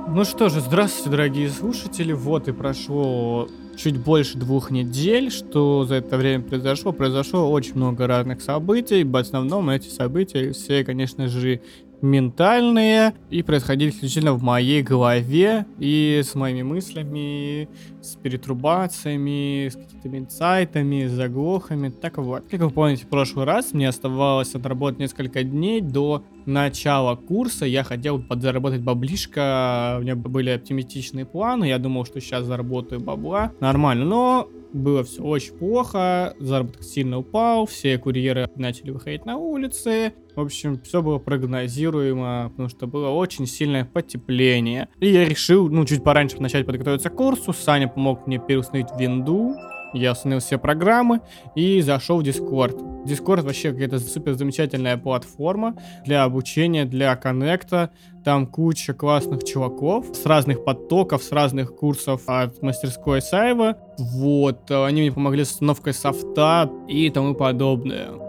Ну 0.08 0.24
что 0.24 0.48
же, 0.48 0.60
здравствуйте, 0.60 1.10
дорогие 1.10 1.50
слушатели. 1.50 2.12
Вот 2.12 2.48
и 2.48 2.52
прошло 2.52 3.46
чуть 3.76 3.98
больше 3.98 4.38
двух 4.38 4.70
недель. 4.70 5.30
Что 5.30 5.84
за 5.84 5.96
это 5.96 6.16
время 6.16 6.42
произошло? 6.42 6.92
Произошло 6.92 7.50
очень 7.50 7.74
много 7.74 8.06
разных 8.06 8.40
событий. 8.40 9.04
В 9.04 9.16
основном 9.16 9.68
эти 9.68 9.88
события 9.88 10.52
все, 10.52 10.82
конечно 10.82 11.28
же, 11.28 11.60
ментальные 12.00 13.14
и 13.30 13.42
происходили 13.42 13.90
исключительно 13.90 14.34
в 14.34 14.42
моей 14.42 14.82
голове 14.82 15.66
и 15.78 16.22
с 16.24 16.34
моими 16.34 16.62
мыслями, 16.62 17.68
с 18.00 18.16
перетрубациями, 18.16 19.68
с 19.68 19.76
какими-то 19.76 20.18
инсайтами, 20.18 21.06
с 21.06 21.12
заглохами. 21.12 21.88
Так 21.88 22.18
вот, 22.18 22.44
как 22.48 22.60
вы 22.60 22.70
помните, 22.70 23.04
в 23.04 23.08
прошлый 23.08 23.44
раз 23.44 23.72
мне 23.72 23.88
оставалось 23.88 24.54
отработать 24.54 25.00
несколько 25.00 25.42
дней 25.42 25.80
до 25.80 26.24
начала 26.46 27.16
курса. 27.16 27.66
Я 27.66 27.84
хотел 27.84 28.20
подзаработать 28.22 28.82
баблишко, 28.82 29.96
у 29.98 30.02
меня 30.02 30.16
были 30.16 30.50
оптимистичные 30.50 31.26
планы, 31.26 31.66
я 31.66 31.78
думал, 31.78 32.04
что 32.04 32.20
сейчас 32.20 32.44
заработаю 32.44 33.00
бабла. 33.00 33.52
Нормально, 33.60 34.04
но 34.04 34.48
было 34.72 35.02
все 35.02 35.22
очень 35.22 35.54
плохо, 35.54 36.34
заработок 36.38 36.82
сильно 36.82 37.18
упал, 37.18 37.66
все 37.66 37.98
курьеры 37.98 38.50
начали 38.56 38.90
выходить 38.90 39.24
на 39.24 39.36
улицы. 39.36 40.12
В 40.38 40.40
общем, 40.40 40.80
все 40.80 41.02
было 41.02 41.18
прогнозируемо, 41.18 42.50
потому 42.50 42.68
что 42.68 42.86
было 42.86 43.08
очень 43.08 43.44
сильное 43.44 43.84
потепление. 43.84 44.86
И 45.00 45.08
я 45.08 45.24
решил, 45.24 45.68
ну, 45.68 45.84
чуть 45.84 46.04
пораньше 46.04 46.40
начать 46.40 46.64
подготовиться 46.64 47.10
к 47.10 47.16
курсу. 47.16 47.52
Саня 47.52 47.88
помог 47.88 48.28
мне 48.28 48.38
переустановить 48.38 48.86
винду. 48.96 49.56
Я 49.92 50.12
установил 50.12 50.38
все 50.38 50.56
программы 50.56 51.22
и 51.56 51.80
зашел 51.80 52.20
в 52.20 52.22
Discord. 52.22 53.04
Discord 53.04 53.42
вообще 53.42 53.72
какая-то 53.72 53.98
супер 53.98 54.34
замечательная 54.34 54.96
платформа 54.96 55.74
для 56.04 56.22
обучения, 56.22 56.84
для 56.84 57.16
коннекта. 57.16 57.90
Там 58.24 58.46
куча 58.46 58.94
классных 58.94 59.42
чуваков 59.42 60.06
с 60.14 60.24
разных 60.24 60.64
потоков, 60.64 61.24
с 61.24 61.32
разных 61.32 61.74
курсов 61.74 62.22
от 62.26 62.62
мастерской 62.62 63.20
Сайва. 63.22 63.76
Вот, 63.98 64.70
они 64.70 65.00
мне 65.00 65.10
помогли 65.10 65.42
с 65.42 65.50
установкой 65.50 65.94
софта 65.94 66.70
и 66.86 67.10
тому 67.10 67.34
подобное. 67.34 68.27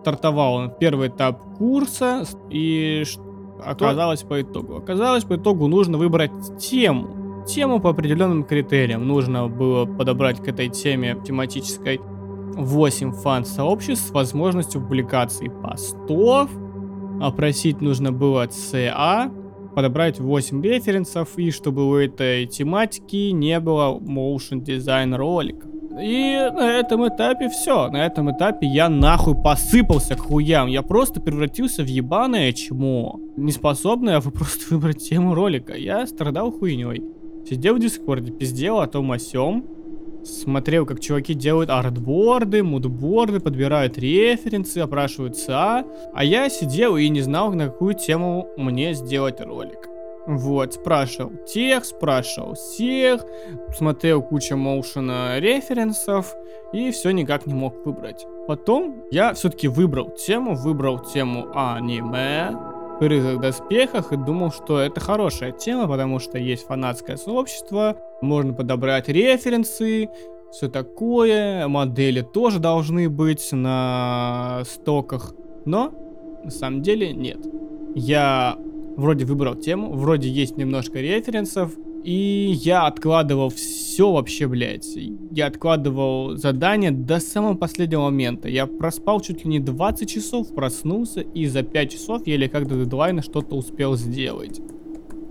Стартовал 0.00 0.70
первый 0.78 1.08
этап 1.08 1.42
курса 1.56 2.24
и 2.50 3.04
оказалось 3.64 4.22
по 4.22 4.40
итогу? 4.40 4.76
Оказалось 4.76 5.24
по 5.24 5.36
итогу 5.36 5.66
нужно 5.66 5.98
выбрать 5.98 6.32
тему 6.58 7.18
тему 7.48 7.80
по 7.80 7.90
определенным 7.90 8.44
критериям. 8.44 9.08
Нужно 9.08 9.48
было 9.48 9.86
подобрать 9.86 10.40
к 10.40 10.48
этой 10.48 10.68
теме 10.68 11.16
тематической 11.24 12.00
8 12.54 13.12
фан-сообществ 13.12 14.08
с 14.08 14.10
возможностью 14.10 14.80
публикации 14.80 15.48
постов. 15.48 16.50
Опросить 17.20 17.80
нужно 17.80 18.12
было 18.12 18.46
CA, 18.46 19.32
подобрать 19.74 20.20
8 20.20 20.62
референсов, 20.62 21.38
и 21.38 21.50
чтобы 21.50 21.88
у 21.88 21.94
этой 21.94 22.46
тематики 22.46 23.30
не 23.30 23.58
было 23.60 23.98
motion 23.98 24.60
дизайн 24.60 25.14
роликов. 25.14 25.67
И 26.00 26.50
на 26.54 26.78
этом 26.78 27.08
этапе 27.08 27.48
все. 27.48 27.88
На 27.90 28.06
этом 28.06 28.30
этапе 28.30 28.66
я 28.66 28.88
нахуй 28.88 29.34
посыпался 29.34 30.14
к 30.14 30.20
хуям. 30.20 30.68
Я 30.68 30.82
просто 30.82 31.20
превратился 31.20 31.82
в 31.82 31.86
ебаное 31.86 32.52
чмо. 32.52 33.20
Неспособное 33.36 34.20
просто 34.20 34.74
выбрать 34.74 35.08
тему 35.08 35.34
ролика. 35.34 35.74
Я 35.74 36.06
страдал 36.06 36.52
хуйней. 36.52 37.02
Сидел 37.48 37.76
в 37.76 37.78
Дискорде, 37.80 38.30
пиздел 38.30 38.80
о 38.80 38.86
том 38.86 39.10
о 39.10 39.18
сём. 39.18 39.64
Смотрел, 40.24 40.84
как 40.84 41.00
чуваки 41.00 41.32
делают 41.32 41.70
артборды, 41.70 42.62
мудборды, 42.62 43.40
подбирают 43.40 43.98
референсы, 43.98 44.78
опрашиваются. 44.78 45.84
А 46.12 46.24
я 46.24 46.48
сидел 46.50 46.96
и 46.96 47.08
не 47.08 47.22
знал, 47.22 47.52
на 47.54 47.66
какую 47.66 47.94
тему 47.94 48.48
мне 48.56 48.94
сделать 48.94 49.40
ролик. 49.40 49.87
Вот, 50.26 50.74
спрашивал 50.74 51.32
тех, 51.46 51.84
спрашивал 51.84 52.54
всех, 52.54 53.24
смотрел 53.74 54.22
кучу 54.22 54.56
моушена 54.56 55.40
референсов 55.40 56.34
и 56.72 56.90
все 56.90 57.10
никак 57.12 57.46
не 57.46 57.54
мог 57.54 57.74
выбрать. 57.86 58.26
Потом 58.46 59.04
я 59.10 59.32
все-таки 59.34 59.68
выбрал 59.68 60.10
тему, 60.10 60.54
выбрал 60.54 60.98
тему 60.98 61.48
аниме, 61.54 62.50
в 63.00 63.06
рыжих 63.06 63.40
доспехах 63.40 64.12
и 64.12 64.16
думал, 64.16 64.50
что 64.50 64.80
это 64.80 65.00
хорошая 65.00 65.52
тема, 65.52 65.86
потому 65.86 66.18
что 66.18 66.36
есть 66.36 66.66
фанатское 66.66 67.16
сообщество, 67.16 67.96
можно 68.20 68.52
подобрать 68.52 69.08
референсы, 69.08 70.08
все 70.50 70.68
такое, 70.68 71.68
модели 71.68 72.22
тоже 72.22 72.58
должны 72.58 73.08
быть 73.08 73.52
на 73.52 74.62
стоках, 74.64 75.34
но 75.64 75.92
на 76.42 76.50
самом 76.50 76.82
деле 76.82 77.12
нет. 77.12 77.38
Я 77.94 78.56
вроде 78.98 79.24
выбрал 79.24 79.54
тему, 79.54 79.92
вроде 79.92 80.28
есть 80.28 80.56
немножко 80.56 81.00
референсов, 81.00 81.72
и 82.04 82.52
я 82.62 82.86
откладывал 82.86 83.48
все 83.48 84.12
вообще, 84.12 84.46
блядь. 84.46 84.88
Я 85.30 85.46
откладывал 85.46 86.36
задание 86.36 86.90
до 86.90 87.20
самого 87.20 87.54
последнего 87.54 88.02
момента. 88.02 88.48
Я 88.48 88.66
проспал 88.66 89.20
чуть 89.20 89.44
ли 89.44 89.50
не 89.50 89.60
20 89.60 90.10
часов, 90.10 90.54
проснулся 90.54 91.20
и 91.20 91.46
за 91.46 91.62
5 91.62 91.92
часов 91.92 92.26
еле 92.26 92.48
как 92.48 92.66
до 92.66 92.76
дедлайна 92.76 93.22
что-то 93.22 93.56
успел 93.56 93.96
сделать. 93.96 94.60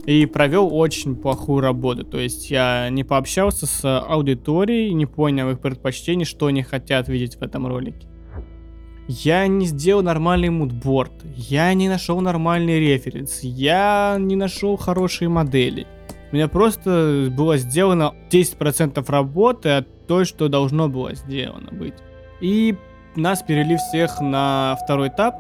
и 0.06 0.26
провел 0.26 0.74
очень 0.74 1.18
плохую 1.18 1.60
работу. 1.60 2.06
То 2.06 2.18
есть 2.18 2.50
я 2.50 2.90
не 2.90 3.04
пообщался 3.04 3.66
с 3.66 4.00
аудиторией, 4.00 4.94
не 4.94 5.06
понял 5.06 5.50
их 5.50 5.60
предпочтений, 5.60 6.24
что 6.24 6.46
они 6.46 6.64
хотят 6.64 7.10
видеть 7.10 7.36
в 7.36 7.42
этом 7.42 7.68
ролике. 7.68 8.08
Я 9.08 9.48
не 9.48 9.66
сделал 9.66 10.04
нормальный 10.04 10.50
мудборд, 10.50 11.14
я 11.36 11.74
не 11.74 11.88
нашел 11.88 12.20
нормальный 12.20 12.80
референс, 12.80 13.40
я 13.42 14.18
не 14.20 14.36
нашел 14.36 14.76
хорошие 14.76 15.30
модели. 15.30 15.88
У 16.32 16.36
меня 16.36 16.50
просто 16.50 17.30
было 17.32 17.58
сделано 17.58 18.14
10% 18.30 19.04
работы 19.10 19.70
от 19.70 20.08
той, 20.08 20.26
что 20.26 20.50
должно 20.50 20.90
было 20.90 21.16
сделано 21.16 21.72
быть. 21.72 21.94
И 22.42 22.76
нас 23.16 23.42
перевели 23.44 23.78
всех 23.78 24.20
на 24.20 24.78
второй 24.84 25.08
этап, 25.08 25.36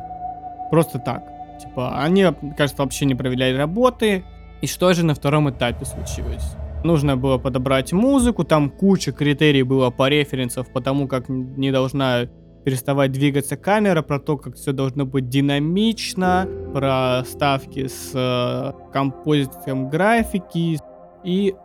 просто 0.71 1.00
так. 1.00 1.24
Типа, 1.62 2.01
они, 2.01 2.25
кажется, 2.57 2.81
вообще 2.81 3.05
не 3.05 3.15
проверяли 3.15 3.57
работы. 3.57 4.24
И 4.62 4.67
что 4.67 4.93
же 4.93 5.05
на 5.05 5.13
втором 5.13 5.50
этапе 5.50 5.86
случилось? 5.86 6.55
Нужно 6.83 7.17
было 7.17 7.38
подобрать 7.38 7.91
музыку, 7.91 8.45
там 8.45 8.69
куча 8.69 9.12
критерий 9.12 9.63
было 9.63 9.89
по 9.89 10.07
референсов, 10.07 10.71
потому 10.71 11.07
как 11.07 11.27
не 11.27 11.71
должна 11.71 12.27
переставать 12.67 13.13
двигаться 13.13 13.55
камера, 13.55 14.01
про 14.01 14.19
то, 14.19 14.36
как 14.36 14.57
все 14.57 14.74
должно 14.74 15.05
быть 15.05 15.29
динамично, 15.29 16.45
про 16.74 17.24
ставки 17.24 17.88
с 17.88 18.12
э, 18.13 18.91
композицией 18.91 19.89
графики. 19.89 20.77
И 21.24 21.55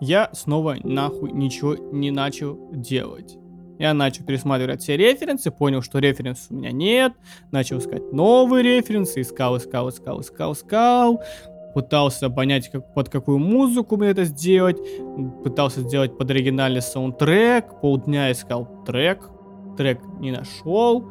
я 0.00 0.30
снова 0.32 0.78
нахуй 0.82 1.30
ничего 1.30 1.76
не 1.76 2.10
начал 2.10 2.58
делать. 2.72 3.38
Я 3.78 3.94
начал 3.94 4.24
пересматривать 4.24 4.82
все 4.82 4.96
референсы, 4.96 5.52
понял, 5.52 5.80
что 5.80 6.00
референсов 6.00 6.50
у 6.50 6.54
меня 6.54 6.72
нет, 6.72 7.12
начал 7.52 7.78
искать 7.78 8.12
новые 8.12 8.64
референсы, 8.64 9.20
искал, 9.20 9.58
искал, 9.58 9.90
искал, 9.90 10.22
искал, 10.22 10.54
искал, 10.54 11.22
пытался 11.72 12.30
понять, 12.30 12.68
как, 12.68 12.92
под 12.94 13.08
какую 13.10 13.38
музыку 13.38 13.96
мне 13.96 14.08
это 14.08 14.24
сделать, 14.24 14.78
пытался 15.44 15.82
сделать 15.82 16.18
под 16.18 16.28
оригинальный 16.32 16.82
саундтрек, 16.82 17.80
полдня 17.80 18.32
искал 18.32 18.68
трек, 18.84 19.31
трек 19.76 20.00
не 20.20 20.30
нашел. 20.30 21.04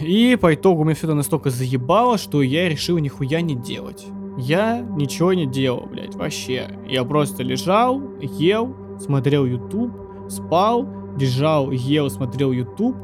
И 0.00 0.38
по 0.40 0.54
итогу 0.54 0.84
мне 0.84 0.94
все 0.94 1.06
это 1.06 1.14
настолько 1.14 1.50
заебало, 1.50 2.18
что 2.18 2.42
я 2.42 2.68
решил 2.68 2.98
нихуя 2.98 3.40
не 3.40 3.54
делать. 3.54 4.06
Я 4.36 4.80
ничего 4.80 5.32
не 5.32 5.46
делал, 5.46 5.86
блядь, 5.90 6.14
вообще. 6.14 6.78
Я 6.88 7.04
просто 7.04 7.42
лежал, 7.42 8.02
ел, 8.20 8.74
смотрел 8.98 9.46
YouTube, 9.46 9.92
спал, 10.28 10.88
лежал, 11.18 11.70
ел, 11.70 12.10
смотрел 12.10 12.52
YouTube. 12.52 12.96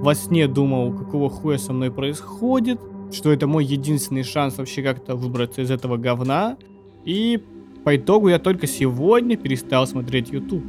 Во 0.00 0.14
сне 0.14 0.46
думал, 0.46 0.92
какого 0.92 1.30
хуя 1.30 1.56
со 1.56 1.72
мной 1.72 1.90
происходит, 1.90 2.78
что 3.12 3.32
это 3.32 3.46
мой 3.46 3.64
единственный 3.64 4.24
шанс 4.24 4.58
вообще 4.58 4.82
как-то 4.82 5.16
выбраться 5.16 5.62
из 5.62 5.70
этого 5.70 5.96
говна. 5.96 6.58
И 7.04 7.42
по 7.84 7.96
итогу 7.96 8.28
я 8.28 8.38
только 8.38 8.66
сегодня 8.66 9.36
перестал 9.36 9.86
смотреть 9.86 10.30
YouTube. 10.30 10.64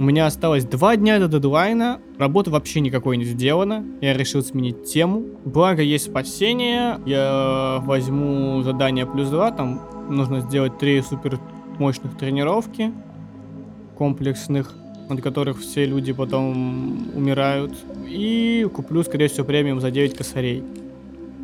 У 0.00 0.02
меня 0.02 0.24
осталось 0.24 0.64
два 0.64 0.96
дня 0.96 1.18
до 1.18 1.28
дедлайна, 1.28 2.00
работы 2.16 2.50
вообще 2.50 2.80
никакой 2.80 3.18
не 3.18 3.26
сделано, 3.26 3.84
я 4.00 4.14
решил 4.14 4.42
сменить 4.42 4.84
тему. 4.84 5.26
Благо 5.44 5.82
есть 5.82 6.06
спасение, 6.06 6.98
я 7.04 7.82
возьму 7.84 8.62
задание 8.62 9.04
плюс 9.04 9.28
два, 9.28 9.50
там 9.50 9.82
нужно 10.08 10.40
сделать 10.40 10.78
три 10.78 11.02
супер 11.02 11.38
мощных 11.78 12.16
тренировки 12.16 12.94
комплексных, 13.98 14.72
от 15.10 15.20
которых 15.20 15.60
все 15.60 15.84
люди 15.84 16.14
потом 16.14 17.10
умирают. 17.14 17.74
И 18.08 18.66
куплю, 18.74 19.02
скорее 19.02 19.28
всего, 19.28 19.44
премиум 19.44 19.82
за 19.82 19.90
9 19.90 20.16
косарей. 20.16 20.64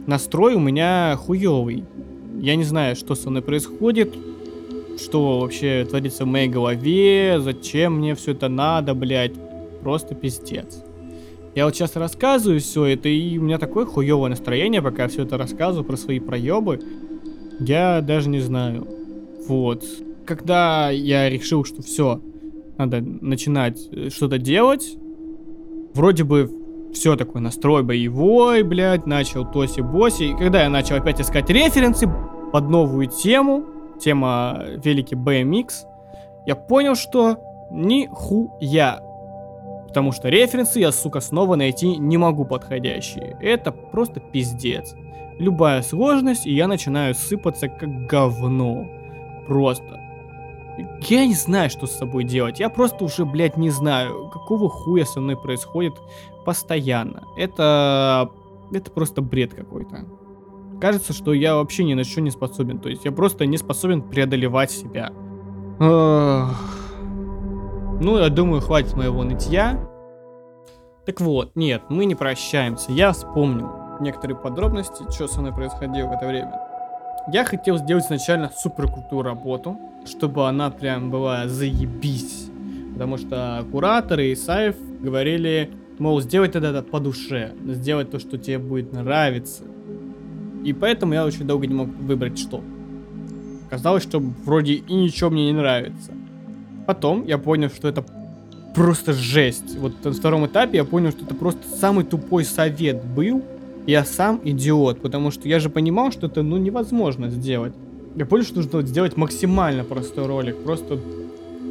Настрой 0.06 0.54
у 0.54 0.60
меня 0.60 1.14
хуёвый. 1.18 1.84
Я 2.40 2.56
не 2.56 2.64
знаю, 2.64 2.96
что 2.96 3.16
со 3.16 3.28
мной 3.28 3.42
происходит 3.42 4.14
что 4.98 5.40
вообще 5.40 5.84
творится 5.88 6.24
в 6.24 6.28
моей 6.28 6.48
голове, 6.48 7.38
зачем 7.40 7.98
мне 7.98 8.14
все 8.14 8.32
это 8.32 8.48
надо, 8.48 8.94
блядь. 8.94 9.34
Просто 9.82 10.14
пиздец. 10.14 10.82
Я 11.54 11.64
вот 11.64 11.74
сейчас 11.74 11.96
рассказываю 11.96 12.60
все 12.60 12.84
это, 12.84 13.08
и 13.08 13.38
у 13.38 13.42
меня 13.42 13.58
такое 13.58 13.86
хуевое 13.86 14.30
настроение, 14.30 14.82
пока 14.82 15.04
я 15.04 15.08
все 15.08 15.22
это 15.22 15.38
рассказываю 15.38 15.84
про 15.84 15.96
свои 15.96 16.20
проебы. 16.20 16.80
Я 17.60 18.02
даже 18.02 18.28
не 18.28 18.40
знаю. 18.40 18.86
Вот. 19.48 19.84
Когда 20.26 20.90
я 20.90 21.30
решил, 21.30 21.64
что 21.64 21.82
все, 21.82 22.20
надо 22.76 23.00
начинать 23.00 23.78
э, 23.90 24.10
что-то 24.10 24.38
делать, 24.38 24.96
вроде 25.94 26.24
бы 26.24 26.50
все 26.92 27.16
такой 27.16 27.40
настрой 27.40 27.82
боевой, 27.82 28.62
блядь, 28.62 29.06
начал 29.06 29.44
тоси-боси. 29.44 30.32
И 30.32 30.36
когда 30.36 30.62
я 30.62 30.68
начал 30.68 30.96
опять 30.96 31.20
искать 31.20 31.48
референсы 31.48 32.06
под 32.52 32.68
новую 32.68 33.06
тему, 33.06 33.64
тема 33.98 34.62
велики 34.84 35.14
BMX, 35.14 35.86
я 36.46 36.54
понял, 36.54 36.94
что 36.94 37.38
нихуя. 37.70 39.00
Потому 39.88 40.12
что 40.12 40.28
референсы 40.28 40.80
я, 40.80 40.92
сука, 40.92 41.20
снова 41.20 41.56
найти 41.56 41.96
не 41.96 42.18
могу 42.18 42.44
подходящие. 42.44 43.36
Это 43.40 43.72
просто 43.72 44.20
пиздец. 44.20 44.94
Любая 45.38 45.82
сложность, 45.82 46.46
и 46.46 46.54
я 46.54 46.68
начинаю 46.68 47.14
сыпаться 47.14 47.68
как 47.68 48.06
говно. 48.06 48.86
Просто. 49.46 50.00
Я 51.08 51.26
не 51.26 51.34
знаю, 51.34 51.70
что 51.70 51.86
с 51.86 51.92
собой 51.92 52.24
делать. 52.24 52.60
Я 52.60 52.68
просто 52.68 53.04
уже, 53.04 53.24
блядь, 53.24 53.56
не 53.56 53.70
знаю, 53.70 54.28
какого 54.28 54.68
хуя 54.68 55.04
со 55.04 55.20
мной 55.20 55.36
происходит 55.36 55.94
постоянно. 56.44 57.22
Это... 57.36 58.30
Это 58.72 58.90
просто 58.90 59.22
бред 59.22 59.54
какой-то 59.54 60.04
кажется, 60.80 61.12
что 61.12 61.32
я 61.32 61.54
вообще 61.56 61.84
ни 61.84 61.94
на 61.94 62.04
что 62.04 62.20
не 62.20 62.30
способен. 62.30 62.78
То 62.78 62.88
есть 62.88 63.04
я 63.04 63.12
просто 63.12 63.46
не 63.46 63.58
способен 63.58 64.02
преодолевать 64.02 64.70
себя. 64.70 65.10
Ну, 67.98 68.18
я 68.18 68.28
думаю, 68.28 68.60
хватит 68.60 68.94
моего 68.94 69.24
нытья. 69.24 69.88
Так 71.06 71.20
вот, 71.20 71.54
нет, 71.54 71.82
мы 71.88 72.04
не 72.04 72.14
прощаемся. 72.14 72.92
Я 72.92 73.12
вспомнил 73.12 73.70
некоторые 74.00 74.36
подробности, 74.36 75.04
что 75.10 75.28
со 75.28 75.40
мной 75.40 75.52
происходило 75.52 76.08
в 76.08 76.12
это 76.12 76.26
время. 76.26 76.60
Я 77.32 77.44
хотел 77.44 77.78
сделать 77.78 78.04
изначально 78.04 78.50
супер 78.54 78.90
крутую 78.92 79.22
работу, 79.22 79.78
чтобы 80.04 80.46
она 80.46 80.70
прям 80.70 81.10
была 81.10 81.48
заебись. 81.48 82.50
Потому 82.92 83.18
что 83.18 83.64
кураторы 83.72 84.26
и 84.28 84.36
Саев 84.36 84.76
говорили, 85.00 85.70
мол, 85.98 86.20
сделать 86.20 86.54
это 86.56 86.82
по 86.82 87.00
душе, 87.00 87.52
сделать 87.64 88.10
то, 88.10 88.18
что 88.18 88.38
тебе 88.38 88.58
будет 88.58 88.92
нравиться. 88.92 89.64
И 90.66 90.72
поэтому 90.72 91.14
я 91.14 91.24
очень 91.24 91.46
долго 91.46 91.64
не 91.68 91.74
мог 91.74 91.88
выбрать 91.88 92.36
что. 92.36 92.60
Казалось, 93.70 94.02
что 94.02 94.18
вроде 94.18 94.72
и 94.74 94.94
ничего 94.94 95.30
мне 95.30 95.46
не 95.46 95.52
нравится. 95.52 96.10
Потом 96.88 97.24
я 97.24 97.38
понял, 97.38 97.68
что 97.68 97.86
это 97.86 98.04
просто 98.74 99.12
жесть. 99.12 99.78
Вот 99.78 100.04
на 100.04 100.10
втором 100.10 100.44
этапе 100.46 100.78
я 100.78 100.84
понял, 100.84 101.12
что 101.12 101.24
это 101.24 101.36
просто 101.36 101.62
самый 101.68 102.04
тупой 102.04 102.44
совет 102.44 103.04
был. 103.04 103.44
Я 103.86 104.04
сам 104.04 104.40
идиот, 104.42 105.00
потому 105.00 105.30
что 105.30 105.48
я 105.48 105.60
же 105.60 105.70
понимал, 105.70 106.10
что 106.10 106.26
это 106.26 106.42
ну 106.42 106.56
невозможно 106.56 107.30
сделать. 107.30 107.74
Я 108.16 108.26
понял, 108.26 108.42
что 108.42 108.56
нужно 108.56 108.82
сделать 108.82 109.16
максимально 109.16 109.84
простой 109.84 110.26
ролик. 110.26 110.56
Просто 110.64 110.98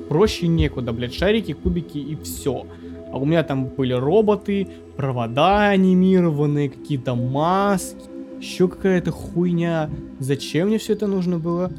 проще 0.08 0.48
некуда, 0.48 0.94
блядь. 0.94 1.14
Шарики, 1.14 1.52
кубики 1.52 1.98
и 1.98 2.16
все. 2.24 2.66
А 3.12 3.18
у 3.18 3.26
меня 3.26 3.44
там 3.44 3.66
были 3.66 3.92
роботы, 3.92 4.70
провода 4.96 5.68
анимированные, 5.68 6.70
какие-то 6.70 7.14
маски 7.16 8.15
еще 8.40 8.68
какая-то 8.68 9.12
хуйня. 9.12 9.90
Зачем 10.20 10.68
мне 10.68 10.78
все 10.78 10.94
это 10.94 11.08
нужно 11.08 11.40
было? 11.40 11.72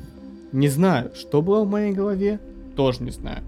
Не 0.53 0.69
знаю. 0.69 1.12
Что 1.14 1.42
было 1.42 1.64
в 1.64 1.71
моей 1.71 1.92
голове? 1.92 2.40
Тоже 2.77 3.03
не 3.03 3.11
знаю. 3.11 3.42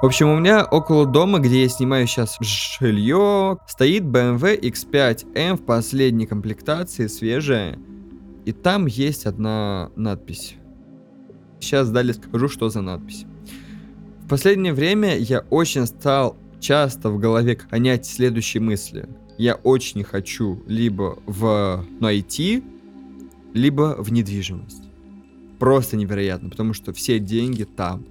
В 0.00 0.06
общем, 0.06 0.28
у 0.28 0.38
меня 0.38 0.64
около 0.64 1.06
дома, 1.06 1.40
где 1.40 1.62
я 1.62 1.68
снимаю 1.68 2.06
сейчас 2.06 2.36
жилье, 2.40 3.58
стоит 3.66 4.04
BMW 4.04 4.60
X5M 4.60 5.56
в 5.56 5.64
последней 5.64 6.26
комплектации, 6.26 7.08
свежая. 7.08 7.80
И 8.44 8.52
там 8.52 8.86
есть 8.86 9.26
одна 9.26 9.90
надпись. 9.96 10.54
Сейчас 11.58 11.90
далее 11.90 12.14
скажу, 12.14 12.48
что 12.48 12.68
за 12.68 12.80
надпись. 12.80 13.26
В 14.24 14.28
последнее 14.28 14.72
время 14.72 15.16
я 15.16 15.40
очень 15.50 15.84
стал 15.86 16.36
часто 16.60 17.10
в 17.10 17.18
голове 17.18 17.58
гонять 17.70 18.06
следующие 18.06 18.62
мысли. 18.62 19.08
Я 19.36 19.54
очень 19.54 20.02
хочу 20.02 20.62
либо 20.66 21.18
в 21.26 21.86
IT, 22.00 22.64
либо 23.54 23.96
в 23.98 24.12
недвижимость. 24.12 24.84
Просто 25.58 25.96
невероятно, 25.96 26.50
потому 26.50 26.72
что 26.72 26.92
все 26.92 27.18
деньги 27.18 27.64
там. 27.64 28.06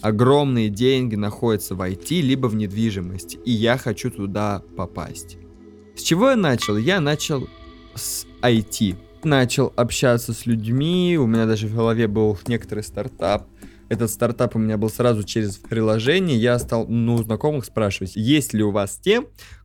Огромные 0.00 0.68
деньги 0.68 1.16
находятся 1.16 1.74
в 1.74 1.82
IT, 1.82 2.20
либо 2.20 2.46
в 2.46 2.54
недвижимости. 2.54 3.38
И 3.44 3.50
я 3.50 3.76
хочу 3.76 4.10
туда 4.10 4.62
попасть. 4.76 5.38
С 5.96 6.02
чего 6.02 6.30
я 6.30 6.36
начал? 6.36 6.76
Я 6.76 7.00
начал 7.00 7.48
с 7.94 8.26
IT. 8.42 8.96
Начал 9.24 9.72
общаться 9.74 10.32
с 10.32 10.46
людьми, 10.46 11.18
у 11.20 11.26
меня 11.26 11.46
даже 11.46 11.66
в 11.66 11.74
голове 11.74 12.06
был 12.06 12.38
некоторый 12.46 12.84
стартап, 12.84 13.48
этот 13.88 14.10
стартап 14.10 14.56
у 14.56 14.58
меня 14.58 14.76
был 14.76 14.90
сразу 14.90 15.22
через 15.22 15.56
приложение. 15.56 16.36
Я 16.36 16.58
стал, 16.58 16.86
ну, 16.88 17.16
знакомых 17.18 17.64
спрашивать, 17.64 18.16
есть 18.16 18.52
ли 18.52 18.62
у 18.62 18.70
вас 18.70 18.98
те, 19.02 19.22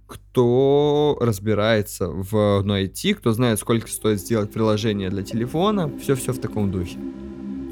кто 0.07 1.17
разбирается 1.19 2.07
в 2.07 2.62
ну, 2.63 2.77
IT, 2.77 3.15
кто 3.15 3.31
знает, 3.31 3.59
сколько 3.59 3.88
стоит 3.88 4.19
сделать 4.19 4.51
приложение 4.51 5.09
для 5.09 5.23
телефона, 5.23 5.91
все-все 6.01 6.33
в 6.33 6.39
таком 6.39 6.71
духе. 6.71 6.97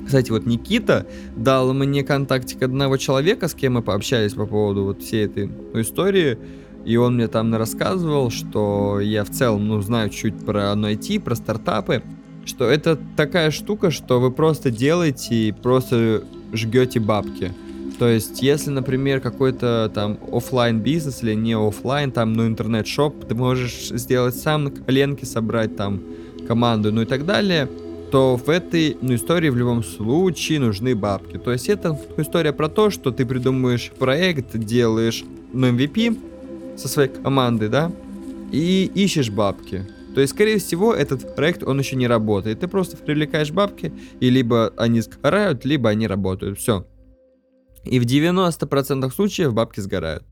Кстати, 0.05 0.31
вот 0.31 0.45
Никита 0.45 1.05
дал 1.35 1.73
мне 1.73 2.03
контактик 2.03 2.63
одного 2.63 2.97
человека, 2.97 3.47
с 3.47 3.53
кем 3.53 3.73
мы 3.73 3.81
пообщались 3.81 4.33
по 4.33 4.45
поводу 4.45 4.85
вот 4.85 5.01
всей 5.01 5.25
этой 5.25 5.47
ну, 5.47 5.81
истории, 5.81 6.37
и 6.83 6.97
он 6.97 7.15
мне 7.15 7.27
там 7.27 7.53
рассказывал, 7.53 8.31
что 8.31 8.99
я 8.99 9.23
в 9.23 9.29
целом, 9.29 9.67
ну, 9.67 9.79
знаю 9.81 10.09
чуть 10.09 10.43
про 10.43 10.73
IT, 10.73 11.19
про 11.19 11.35
стартапы, 11.35 12.01
что 12.45 12.65
это 12.65 12.97
такая 13.15 13.51
штука, 13.51 13.91
что 13.91 14.19
вы 14.19 14.31
просто 14.31 14.71
делаете 14.71 15.35
и 15.35 15.51
просто 15.51 16.23
жгете 16.53 16.99
бабки. 16.99 17.51
То 17.99 18.07
есть, 18.07 18.41
если, 18.41 18.71
например, 18.71 19.21
какой-то 19.21 19.91
там 19.93 20.17
офлайн 20.31 20.79
бизнес 20.79 21.21
или 21.21 21.35
не 21.35 21.53
офлайн, 21.53 22.11
там, 22.11 22.33
ну, 22.33 22.47
интернет-шоп, 22.47 23.25
ты 23.27 23.35
можешь 23.35 23.89
сделать 23.89 24.35
сам 24.35 24.63
на 24.63 24.71
коленке, 24.71 25.25
собрать 25.25 25.75
там 25.75 26.01
команду, 26.47 26.91
ну 26.91 27.03
и 27.03 27.05
так 27.05 27.25
далее, 27.25 27.69
то 28.11 28.37
в 28.37 28.49
этой 28.49 28.97
ну, 29.01 29.15
истории 29.15 29.49
в 29.49 29.55
любом 29.55 29.83
случае 29.83 30.59
нужны 30.59 30.95
бабки. 30.95 31.37
То 31.37 31.51
есть 31.51 31.69
это 31.69 31.97
история 32.17 32.53
про 32.53 32.69
то, 32.69 32.89
что 32.89 33.11
ты 33.11 33.25
придумываешь 33.25 33.91
проект, 33.97 34.57
делаешь 34.57 35.23
ну, 35.53 35.67
MVP 35.67 36.77
со 36.77 36.87
своей 36.87 37.09
командой, 37.09 37.69
да, 37.69 37.91
и 38.51 38.91
ищешь 38.95 39.29
бабки. 39.29 39.87
То 40.13 40.21
есть, 40.21 40.33
скорее 40.33 40.59
всего, 40.59 40.93
этот 40.93 41.35
проект, 41.35 41.63
он 41.63 41.79
еще 41.79 41.95
не 41.95 42.07
работает. 42.07 42.59
Ты 42.59 42.67
просто 42.67 42.97
привлекаешь 42.97 43.51
бабки, 43.51 43.93
и 44.19 44.29
либо 44.29 44.73
они 44.77 45.01
сгорают, 45.01 45.65
либо 45.65 45.89
они 45.89 46.07
работают. 46.07 46.59
Все. 46.59 46.85
И 47.83 47.99
в 47.99 48.05
90% 48.05 49.11
случаев 49.11 49.53
бабки 49.53 49.79
сгорают. 49.79 50.23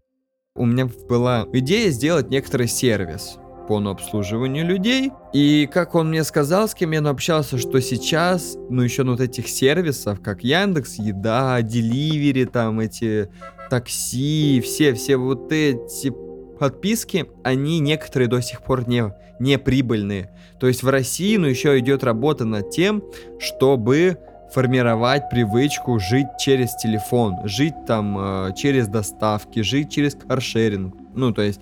У 0.56 0.66
меня 0.66 0.90
была 1.08 1.48
идея 1.54 1.90
сделать 1.90 2.30
некоторый 2.30 2.68
сервис 2.68 3.38
по 3.70 3.78
обслуживанию 3.78 4.66
людей. 4.66 5.12
И 5.32 5.70
как 5.72 5.94
он 5.94 6.10
мне 6.10 6.24
сказал, 6.24 6.68
с 6.68 6.74
кем 6.74 6.92
я 6.92 7.00
общался, 7.08 7.60
что 7.60 7.80
сейчас, 7.80 8.58
ну 8.70 8.82
еще 8.82 9.04
ну, 9.04 9.12
вот 9.12 9.22
этих 9.22 9.48
сервисов, 9.48 10.22
как 10.22 10.44
Яндекс, 10.44 10.96
Еда, 10.96 11.62
Деливери, 11.62 12.46
там 12.46 12.80
эти 12.80 13.30
такси, 13.70 14.60
все, 14.66 14.94
все 14.96 15.18
вот 15.18 15.52
эти 15.52 16.12
подписки, 16.60 17.26
они 17.44 17.80
некоторые 17.80 18.28
до 18.28 18.42
сих 18.42 18.62
пор 18.62 18.88
не, 18.88 19.14
не 19.40 19.58
прибыльные. 19.58 20.30
То 20.60 20.68
есть 20.68 20.84
в 20.84 20.90
России, 20.90 21.38
ну, 21.38 21.48
еще 21.48 21.80
идет 21.80 22.04
работа 22.04 22.46
над 22.46 22.70
тем, 22.70 23.04
чтобы 23.40 24.18
формировать 24.54 25.30
привычку 25.30 26.00
жить 26.00 26.28
через 26.40 26.76
телефон, 26.76 27.36
жить 27.46 27.74
там 27.88 28.18
э, 28.20 28.54
через 28.56 28.88
доставки, 28.88 29.62
жить 29.62 29.92
через 29.92 30.16
каршеринг. 30.16 30.96
Ну, 31.16 31.32
то 31.32 31.42
есть 31.42 31.62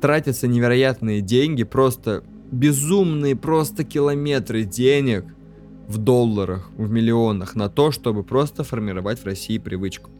тратятся 0.00 0.46
невероятные 0.48 1.20
деньги, 1.20 1.64
просто 1.64 2.24
безумные 2.50 3.36
просто 3.36 3.84
километры 3.84 4.64
денег 4.64 5.24
в 5.88 5.98
долларах, 5.98 6.70
в 6.76 6.90
миллионах 6.90 7.54
на 7.54 7.68
то, 7.68 7.90
чтобы 7.90 8.22
просто 8.22 8.64
формировать 8.64 9.18
в 9.18 9.26
России 9.26 9.58
привычку. 9.58 10.10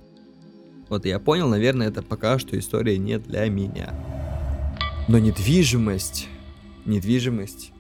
Вот 0.94 1.06
я 1.06 1.18
понял, 1.18 1.48
наверное, 1.48 1.88
это 1.88 2.02
пока 2.02 2.38
что 2.38 2.56
история 2.56 2.98
не 2.98 3.18
для 3.18 3.48
меня. 3.48 3.92
Но 5.08 5.18
недвижимость, 5.18 6.28
недвижимость, 6.84 7.72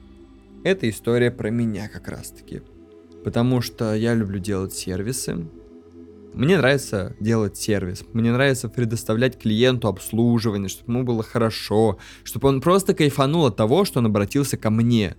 это 0.64 0.90
история 0.90 1.30
про 1.30 1.48
меня 1.50 1.88
как 1.88 2.08
раз 2.08 2.30
таки. 2.30 2.62
Потому 3.22 3.60
что 3.60 3.94
я 3.94 4.14
люблю 4.14 4.40
делать 4.40 4.72
сервисы. 4.72 5.46
Мне 6.32 6.58
нравится 6.58 7.14
делать 7.20 7.56
сервис. 7.56 8.02
Мне 8.12 8.32
нравится 8.32 8.68
предоставлять 8.68 9.38
клиенту 9.38 9.86
обслуживание, 9.86 10.68
чтобы 10.68 10.92
ему 10.92 11.04
было 11.04 11.22
хорошо, 11.22 11.98
чтобы 12.24 12.48
он 12.48 12.60
просто 12.60 12.94
кайфанул 12.94 13.46
от 13.46 13.54
того, 13.54 13.84
что 13.84 14.00
он 14.00 14.06
обратился 14.06 14.56
ко 14.56 14.70
мне. 14.70 15.14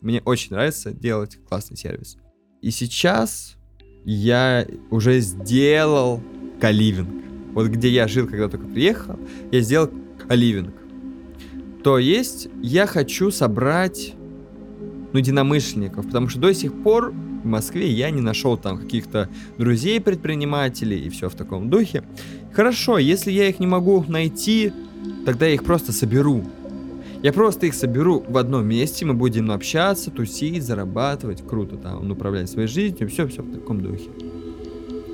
Мне 0.00 0.22
очень 0.24 0.52
нравится 0.52 0.92
делать 0.92 1.40
классный 1.48 1.76
сервис. 1.76 2.18
И 2.60 2.70
сейчас 2.70 3.56
я 4.04 4.64
уже 4.92 5.18
сделал 5.18 6.22
каливинг. 6.60 7.31
Вот 7.52 7.68
где 7.68 7.88
я 7.88 8.08
жил, 8.08 8.26
когда 8.26 8.48
только 8.48 8.66
приехал, 8.66 9.18
я 9.50 9.60
сделал 9.60 9.90
каливинг. 10.26 10.74
То 11.84 11.98
есть 11.98 12.48
я 12.62 12.86
хочу 12.86 13.30
собрать 13.30 14.14
ну, 15.12 15.18
единомышленников, 15.18 16.06
потому 16.06 16.28
что 16.28 16.40
до 16.40 16.54
сих 16.54 16.72
пор 16.82 17.12
в 17.42 17.46
Москве 17.46 17.90
я 17.90 18.10
не 18.10 18.20
нашел 18.20 18.56
там 18.56 18.78
каких-то 18.78 19.28
друзей-предпринимателей 19.58 21.00
и 21.00 21.08
все 21.08 21.28
в 21.28 21.34
таком 21.34 21.70
духе. 21.70 22.04
Хорошо, 22.52 22.98
если 22.98 23.32
я 23.32 23.48
их 23.48 23.58
не 23.58 23.66
могу 23.66 24.04
найти, 24.06 24.72
тогда 25.26 25.46
я 25.46 25.54
их 25.54 25.64
просто 25.64 25.92
соберу. 25.92 26.44
Я 27.22 27.32
просто 27.32 27.66
их 27.66 27.74
соберу 27.74 28.24
в 28.26 28.36
одном 28.36 28.66
месте, 28.66 29.04
мы 29.04 29.14
будем 29.14 29.50
общаться, 29.50 30.10
тусить, 30.10 30.62
зарабатывать, 30.62 31.46
круто 31.46 31.76
там, 31.76 32.10
управлять 32.10 32.50
своей 32.50 32.68
жизнью, 32.68 33.08
все-все 33.08 33.42
в 33.42 33.52
таком 33.52 33.80
духе. 33.80 34.08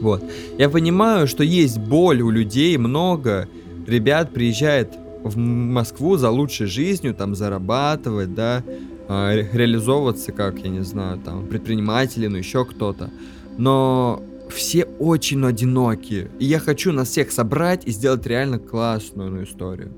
Вот. 0.00 0.22
Я 0.58 0.68
понимаю, 0.68 1.26
что 1.26 1.42
есть 1.42 1.78
боль 1.78 2.20
у 2.20 2.30
людей, 2.30 2.76
много 2.76 3.48
ребят 3.86 4.32
приезжает 4.32 4.90
в 5.22 5.36
Москву 5.36 6.16
за 6.16 6.30
лучшей 6.30 6.66
жизнью, 6.66 7.14
там 7.14 7.34
зарабатывать, 7.34 8.34
да, 8.34 8.62
а, 9.08 9.34
реализовываться 9.34 10.32
как, 10.32 10.58
я 10.60 10.68
не 10.68 10.84
знаю, 10.84 11.18
там, 11.18 11.46
предприниматели, 11.46 12.26
ну 12.26 12.36
еще 12.36 12.64
кто-то. 12.64 13.10
Но 13.56 14.22
все 14.50 14.84
очень 14.84 15.44
одинокие. 15.44 16.30
И 16.38 16.44
я 16.44 16.58
хочу 16.60 16.92
нас 16.92 17.08
всех 17.08 17.32
собрать 17.32 17.86
и 17.86 17.90
сделать 17.90 18.26
реально 18.26 18.58
классную 18.58 19.30
ну, 19.30 19.42
историю. 19.42 19.92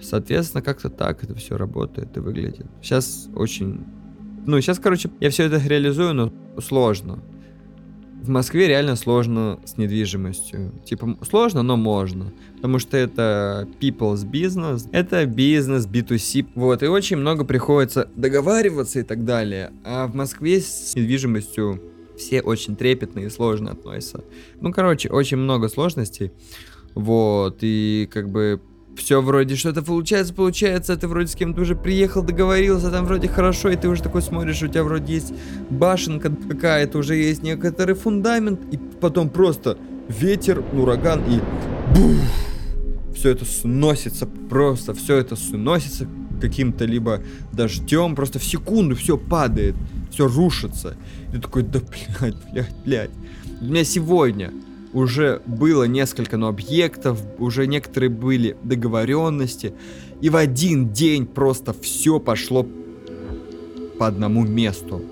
Соответственно, 0.00 0.62
как-то 0.62 0.90
так 0.90 1.22
это 1.24 1.34
все 1.34 1.56
работает 1.56 2.16
и 2.16 2.20
выглядит. 2.20 2.66
Сейчас 2.82 3.28
очень... 3.34 3.84
Ну, 4.44 4.60
сейчас, 4.60 4.78
короче, 4.78 5.10
я 5.20 5.30
все 5.30 5.44
это 5.44 5.58
реализую, 5.64 6.14
но 6.14 6.32
сложно 6.60 7.20
в 8.22 8.28
Москве 8.28 8.68
реально 8.68 8.96
сложно 8.96 9.58
с 9.64 9.76
недвижимостью. 9.76 10.72
Типа, 10.84 11.18
сложно, 11.28 11.62
но 11.62 11.76
можно. 11.76 12.32
Потому 12.56 12.78
что 12.78 12.96
это 12.96 13.68
people's 13.80 14.24
business, 14.24 14.88
это 14.92 15.26
бизнес 15.26 15.86
B2C. 15.86 16.46
Вот, 16.54 16.82
и 16.82 16.86
очень 16.86 17.16
много 17.16 17.44
приходится 17.44 18.08
договариваться 18.14 19.00
и 19.00 19.02
так 19.02 19.24
далее. 19.24 19.72
А 19.84 20.06
в 20.06 20.14
Москве 20.14 20.60
с 20.60 20.94
недвижимостью 20.94 21.82
все 22.16 22.40
очень 22.40 22.76
трепетно 22.76 23.20
и 23.20 23.28
сложно 23.28 23.72
относятся. 23.72 24.22
Ну, 24.60 24.72
короче, 24.72 25.08
очень 25.08 25.38
много 25.38 25.68
сложностей. 25.68 26.30
Вот, 26.94 27.58
и 27.62 28.08
как 28.12 28.30
бы 28.30 28.60
все 28.96 29.20
вроде 29.20 29.56
что-то 29.56 29.82
получается, 29.82 30.34
получается, 30.34 30.96
ты 30.96 31.08
вроде 31.08 31.28
с 31.28 31.34
кем-то 31.34 31.62
уже 31.62 31.74
приехал, 31.74 32.22
договорился, 32.22 32.90
там 32.90 33.04
вроде 33.04 33.28
хорошо, 33.28 33.70
и 33.70 33.76
ты 33.76 33.88
уже 33.88 34.02
такой 34.02 34.22
смотришь, 34.22 34.62
у 34.62 34.68
тебя 34.68 34.84
вроде 34.84 35.14
есть 35.14 35.32
башенка 35.70 36.30
какая-то, 36.48 36.98
уже 36.98 37.16
есть 37.16 37.42
некоторый 37.42 37.94
фундамент, 37.94 38.60
и 38.72 38.78
потом 39.00 39.30
просто 39.30 39.78
ветер, 40.08 40.62
ураган 40.72 41.22
и 41.28 41.40
бух, 41.94 42.16
все 43.14 43.30
это 43.30 43.44
сносится, 43.44 44.26
просто 44.26 44.94
все 44.94 45.16
это 45.16 45.36
сносится 45.36 46.06
каким-то 46.40 46.84
либо 46.84 47.22
дождем, 47.52 48.16
просто 48.16 48.38
в 48.38 48.44
секунду 48.44 48.96
все 48.96 49.16
падает, 49.16 49.76
все 50.10 50.26
рушится. 50.26 50.96
И 51.28 51.36
ты 51.36 51.40
такой, 51.40 51.62
да 51.62 51.80
блядь, 51.80 52.34
блядь, 52.52 52.74
блядь. 52.84 53.10
У 53.60 53.66
меня 53.66 53.84
сегодня 53.84 54.52
уже 54.92 55.40
было 55.46 55.84
несколько 55.84 56.36
ну, 56.36 56.46
объектов, 56.46 57.20
уже 57.38 57.66
некоторые 57.66 58.10
были 58.10 58.56
договоренности, 58.62 59.74
и 60.20 60.30
в 60.30 60.36
один 60.36 60.90
день 60.92 61.26
просто 61.26 61.72
все 61.72 62.20
пошло 62.20 62.66
по 63.98 64.06
одному 64.06 64.44
месту. 64.44 65.02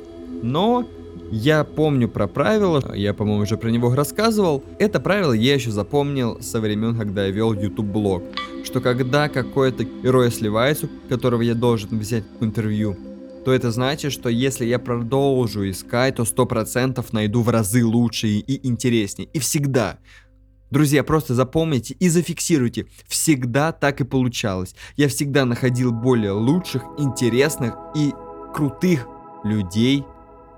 Но 0.43 0.87
я 1.31 1.65
помню 1.65 2.09
про 2.09 2.27
правило, 2.27 2.93
я, 2.95 3.15
по-моему, 3.15 3.43
уже 3.43 3.57
про 3.57 3.71
него 3.71 3.95
рассказывал. 3.95 4.65
Это 4.79 4.99
правило 5.01 5.33
я 5.33 5.55
еще 5.55 5.71
запомнил 5.71 6.39
со 6.41 6.61
времен, 6.61 6.97
когда 6.97 7.27
я 7.27 7.31
вел 7.31 7.53
YouTube 7.53 7.87
блог, 7.87 8.25
что 8.65 8.81
когда 8.81 9.29
какой-то 9.29 9.85
герой 9.85 10.31
сливается, 10.31 10.89
которого 11.09 11.43
я 11.43 11.55
должен 11.55 11.99
взять 11.99 12.25
интервью, 12.41 12.97
то 13.45 13.53
это 13.53 13.71
значит, 13.71 14.13
что 14.13 14.29
если 14.29 14.67
я 14.67 14.79
продолжу 14.79 15.69
искать, 15.69 16.17
то 16.17 16.25
100% 16.25 17.05
найду 17.13 17.43
в 17.43 17.49
разы 17.49 17.85
лучше 17.85 18.29
и 18.29 18.69
интереснее. 18.69 19.29
И 19.33 19.39
всегда. 19.39 19.99
Друзья, 20.71 21.03
просто 21.03 21.35
запомните 21.35 21.97
и 21.99 22.09
зафиксируйте. 22.09 22.87
Всегда 23.09 23.73
так 23.73 24.01
и 24.01 24.05
получалось. 24.05 24.75
Я 24.97 25.09
всегда 25.09 25.45
находил 25.45 25.91
более 25.91 26.33
лучших, 26.33 26.83
интересных 26.99 27.75
и 27.97 28.13
крутых 28.55 29.09
людей 29.43 30.05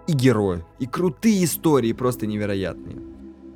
и 0.06 0.12
героев. 0.12 0.64
И 0.80 0.86
крутые 0.86 1.44
истории 1.44 1.92
просто 1.92 2.26
невероятные. 2.26 2.96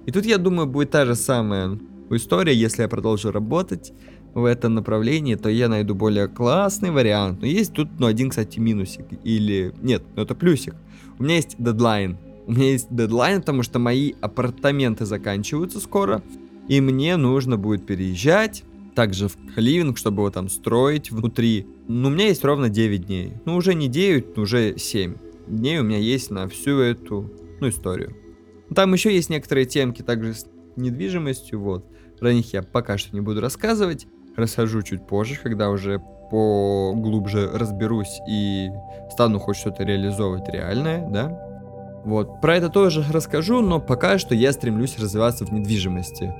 И 0.07 0.13
тут, 0.13 0.25
я 0.25 0.39
думаю, 0.39 0.67
будет 0.67 0.93
та 0.93 1.05
же 1.05 1.15
самая 1.15 1.79
история, 2.11 2.55
если 2.55 2.83
я 2.83 2.89
продолжу 2.89 3.33
работать 3.33 3.93
в 4.37 4.45
этом 4.45 4.75
направлении, 4.75 5.35
то 5.35 5.49
я 5.49 5.67
найду 5.67 5.95
более 5.95 6.29
классный 6.29 6.91
вариант. 6.91 7.41
Но 7.41 7.47
есть 7.47 7.73
тут, 7.73 7.89
ну, 7.99 8.07
один, 8.07 8.29
кстати, 8.29 8.59
минусик. 8.59 9.07
Или, 9.25 9.73
нет, 9.81 10.03
ну 10.15 10.23
это 10.23 10.35
плюсик. 10.35 10.75
У 11.19 11.25
меня 11.25 11.37
есть 11.37 11.57
дедлайн. 11.59 12.19
У 12.47 12.53
меня 12.53 12.73
есть 12.73 12.89
дедлайн, 12.91 13.41
потому 13.41 13.63
что 13.63 13.79
мои 13.79 14.13
апартаменты 14.21 15.07
заканчиваются 15.07 15.81
скоро. 15.81 16.23
И 16.69 16.83
мне 16.83 17.17
нужно 17.17 17.57
будет 17.57 17.87
переезжать. 17.87 18.63
также 18.97 19.29
в 19.29 19.37
ливинг, 19.57 19.99
чтобы 19.99 20.23
его 20.23 20.31
там 20.31 20.49
строить 20.49 21.11
внутри. 21.11 21.67
Но 21.87 22.09
у 22.09 22.11
меня 22.11 22.29
есть 22.29 22.45
ровно 22.45 22.69
9 22.69 23.07
дней. 23.07 23.35
Ну, 23.45 23.57
уже 23.57 23.75
не 23.75 23.89
9, 23.89 24.37
уже 24.39 24.77
7 24.77 25.15
дней 25.47 25.79
у 25.79 25.85
меня 25.85 25.99
есть 25.99 26.31
на 26.31 26.49
всю 26.49 26.81
эту, 26.81 27.31
ну, 27.61 27.69
историю. 27.69 28.17
Там 28.75 28.93
еще 28.93 29.15
есть 29.15 29.31
некоторые 29.31 29.67
темки 29.67 30.03
также 30.03 30.35
с 30.35 30.47
недвижимостью, 30.77 31.61
вот. 31.61 31.87
Про 32.19 32.33
них 32.33 32.53
я 32.53 32.63
пока 32.63 32.99
что 32.99 33.15
не 33.15 33.21
буду 33.21 33.41
рассказывать. 33.41 34.07
Расскажу 34.37 34.83
чуть 34.83 35.07
позже, 35.07 35.39
когда 35.43 35.71
уже 35.71 36.01
поглубже 36.31 37.51
разберусь 37.53 38.21
и 38.29 38.71
стану 39.11 39.39
хоть 39.39 39.57
что-то 39.57 39.85
реализовывать 39.85 40.49
реальное, 40.49 41.09
да. 41.09 41.43
Вот, 42.05 42.41
про 42.41 42.57
это 42.57 42.69
тоже 42.69 43.05
расскажу, 43.11 43.63
но 43.63 43.81
пока 43.81 44.19
что 44.19 44.35
я 44.35 44.53
стремлюсь 44.53 44.99
развиваться 44.99 45.45
в 45.45 45.53
недвижимости. 45.53 46.35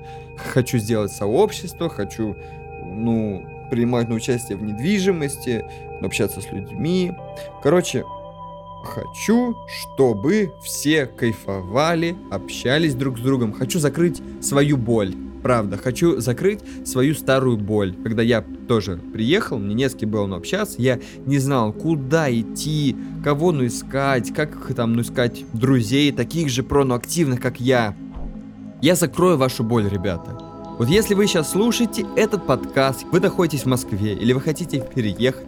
Хочу 0.53 0.79
сделать 0.79 1.11
сообщество, 1.11 1.89
хочу, 1.89 2.37
ну, 2.85 3.45
принимать 3.71 4.09
на 4.09 4.15
участие 4.15 4.59
в 4.59 4.63
недвижимости, 4.63 5.65
общаться 6.03 6.41
с 6.41 6.53
людьми. 6.53 7.13
Короче, 7.63 8.05
хочу, 8.85 9.57
чтобы 9.67 10.53
все 10.63 11.07
кайфовали, 11.07 12.17
общались 12.31 12.95
друг 12.95 13.19
с 13.19 13.23
другом. 13.23 13.53
Хочу 13.53 13.81
закрыть 13.81 14.23
свою 14.41 14.77
боль. 14.77 15.15
Правда, 15.47 15.77
хочу 15.77 16.19
закрыть 16.19 16.59
свою 16.85 17.15
старую 17.15 17.57
боль. 17.57 17.95
Когда 18.03 18.21
я 18.21 18.45
тоже 18.67 18.99
приехал, 19.13 19.61
мне 19.61 19.77
не 19.77 19.89
с 19.89 19.95
кем 19.95 20.11
было 20.11 20.27
ну, 20.27 20.35
общаться, 20.35 20.75
я 20.83 20.99
не 21.25 21.39
знал, 21.39 21.73
куда 21.73 22.29
идти, 22.29 22.97
кого 23.23 23.53
ну 23.53 23.65
искать, 23.65 24.35
как 24.35 24.75
там 24.75 24.95
ну 24.95 25.03
искать 25.03 25.45
друзей, 25.53 26.11
таких 26.11 26.49
же 26.49 26.65
проноактивных, 26.65 27.41
как 27.41 27.61
я. 27.61 27.95
Я 28.83 28.97
закрою 28.97 29.37
вашу 29.37 29.63
боль, 29.63 29.89
ребята. 29.89 30.37
Вот 30.81 30.89
если 30.89 31.15
вы 31.15 31.29
сейчас 31.29 31.53
слушаете 31.53 32.05
этот 32.17 32.45
подкаст, 32.45 33.05
вы 33.13 33.21
находитесь 33.21 33.63
в 33.63 33.67
Москве 33.67 34.15
или 34.15 34.33
вы 34.33 34.41
хотите 34.41 34.85
переехать, 34.97 35.47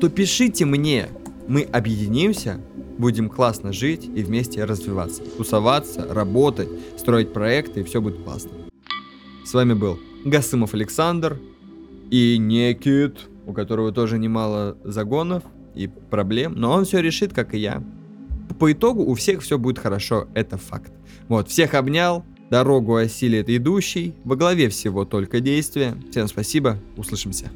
то 0.00 0.08
пишите 0.08 0.64
мне, 0.64 1.08
мы 1.46 1.64
объединимся, 1.64 2.62
будем 2.96 3.28
классно 3.28 3.74
жить 3.74 4.06
и 4.06 4.22
вместе 4.22 4.64
развиваться, 4.64 5.22
тусоваться, 5.36 6.06
работать, 6.08 6.70
строить 6.96 7.34
проекты, 7.34 7.80
и 7.80 7.84
все 7.84 8.00
будет 8.00 8.22
классно. 8.22 8.61
С 9.44 9.54
вами 9.54 9.74
был 9.74 9.98
Гасымов 10.24 10.72
Александр 10.72 11.40
и 12.10 12.36
Некит, 12.38 13.28
у 13.46 13.52
которого 13.52 13.90
тоже 13.90 14.18
немало 14.18 14.76
загонов 14.84 15.42
и 15.74 15.88
проблем, 15.88 16.54
но 16.56 16.70
он 16.70 16.84
все 16.84 17.00
решит, 17.00 17.32
как 17.32 17.54
и 17.54 17.58
я. 17.58 17.82
По 18.58 18.70
итогу 18.72 19.02
у 19.02 19.14
всех 19.14 19.42
все 19.42 19.58
будет 19.58 19.78
хорошо, 19.78 20.28
это 20.34 20.58
факт. 20.58 20.92
Вот, 21.28 21.48
всех 21.48 21.74
обнял, 21.74 22.24
дорогу 22.50 22.96
осилит 22.96 23.48
идущий, 23.48 24.14
во 24.24 24.36
главе 24.36 24.68
всего 24.68 25.04
только 25.04 25.40
действия. 25.40 25.96
Всем 26.10 26.28
спасибо, 26.28 26.78
услышимся. 26.96 27.50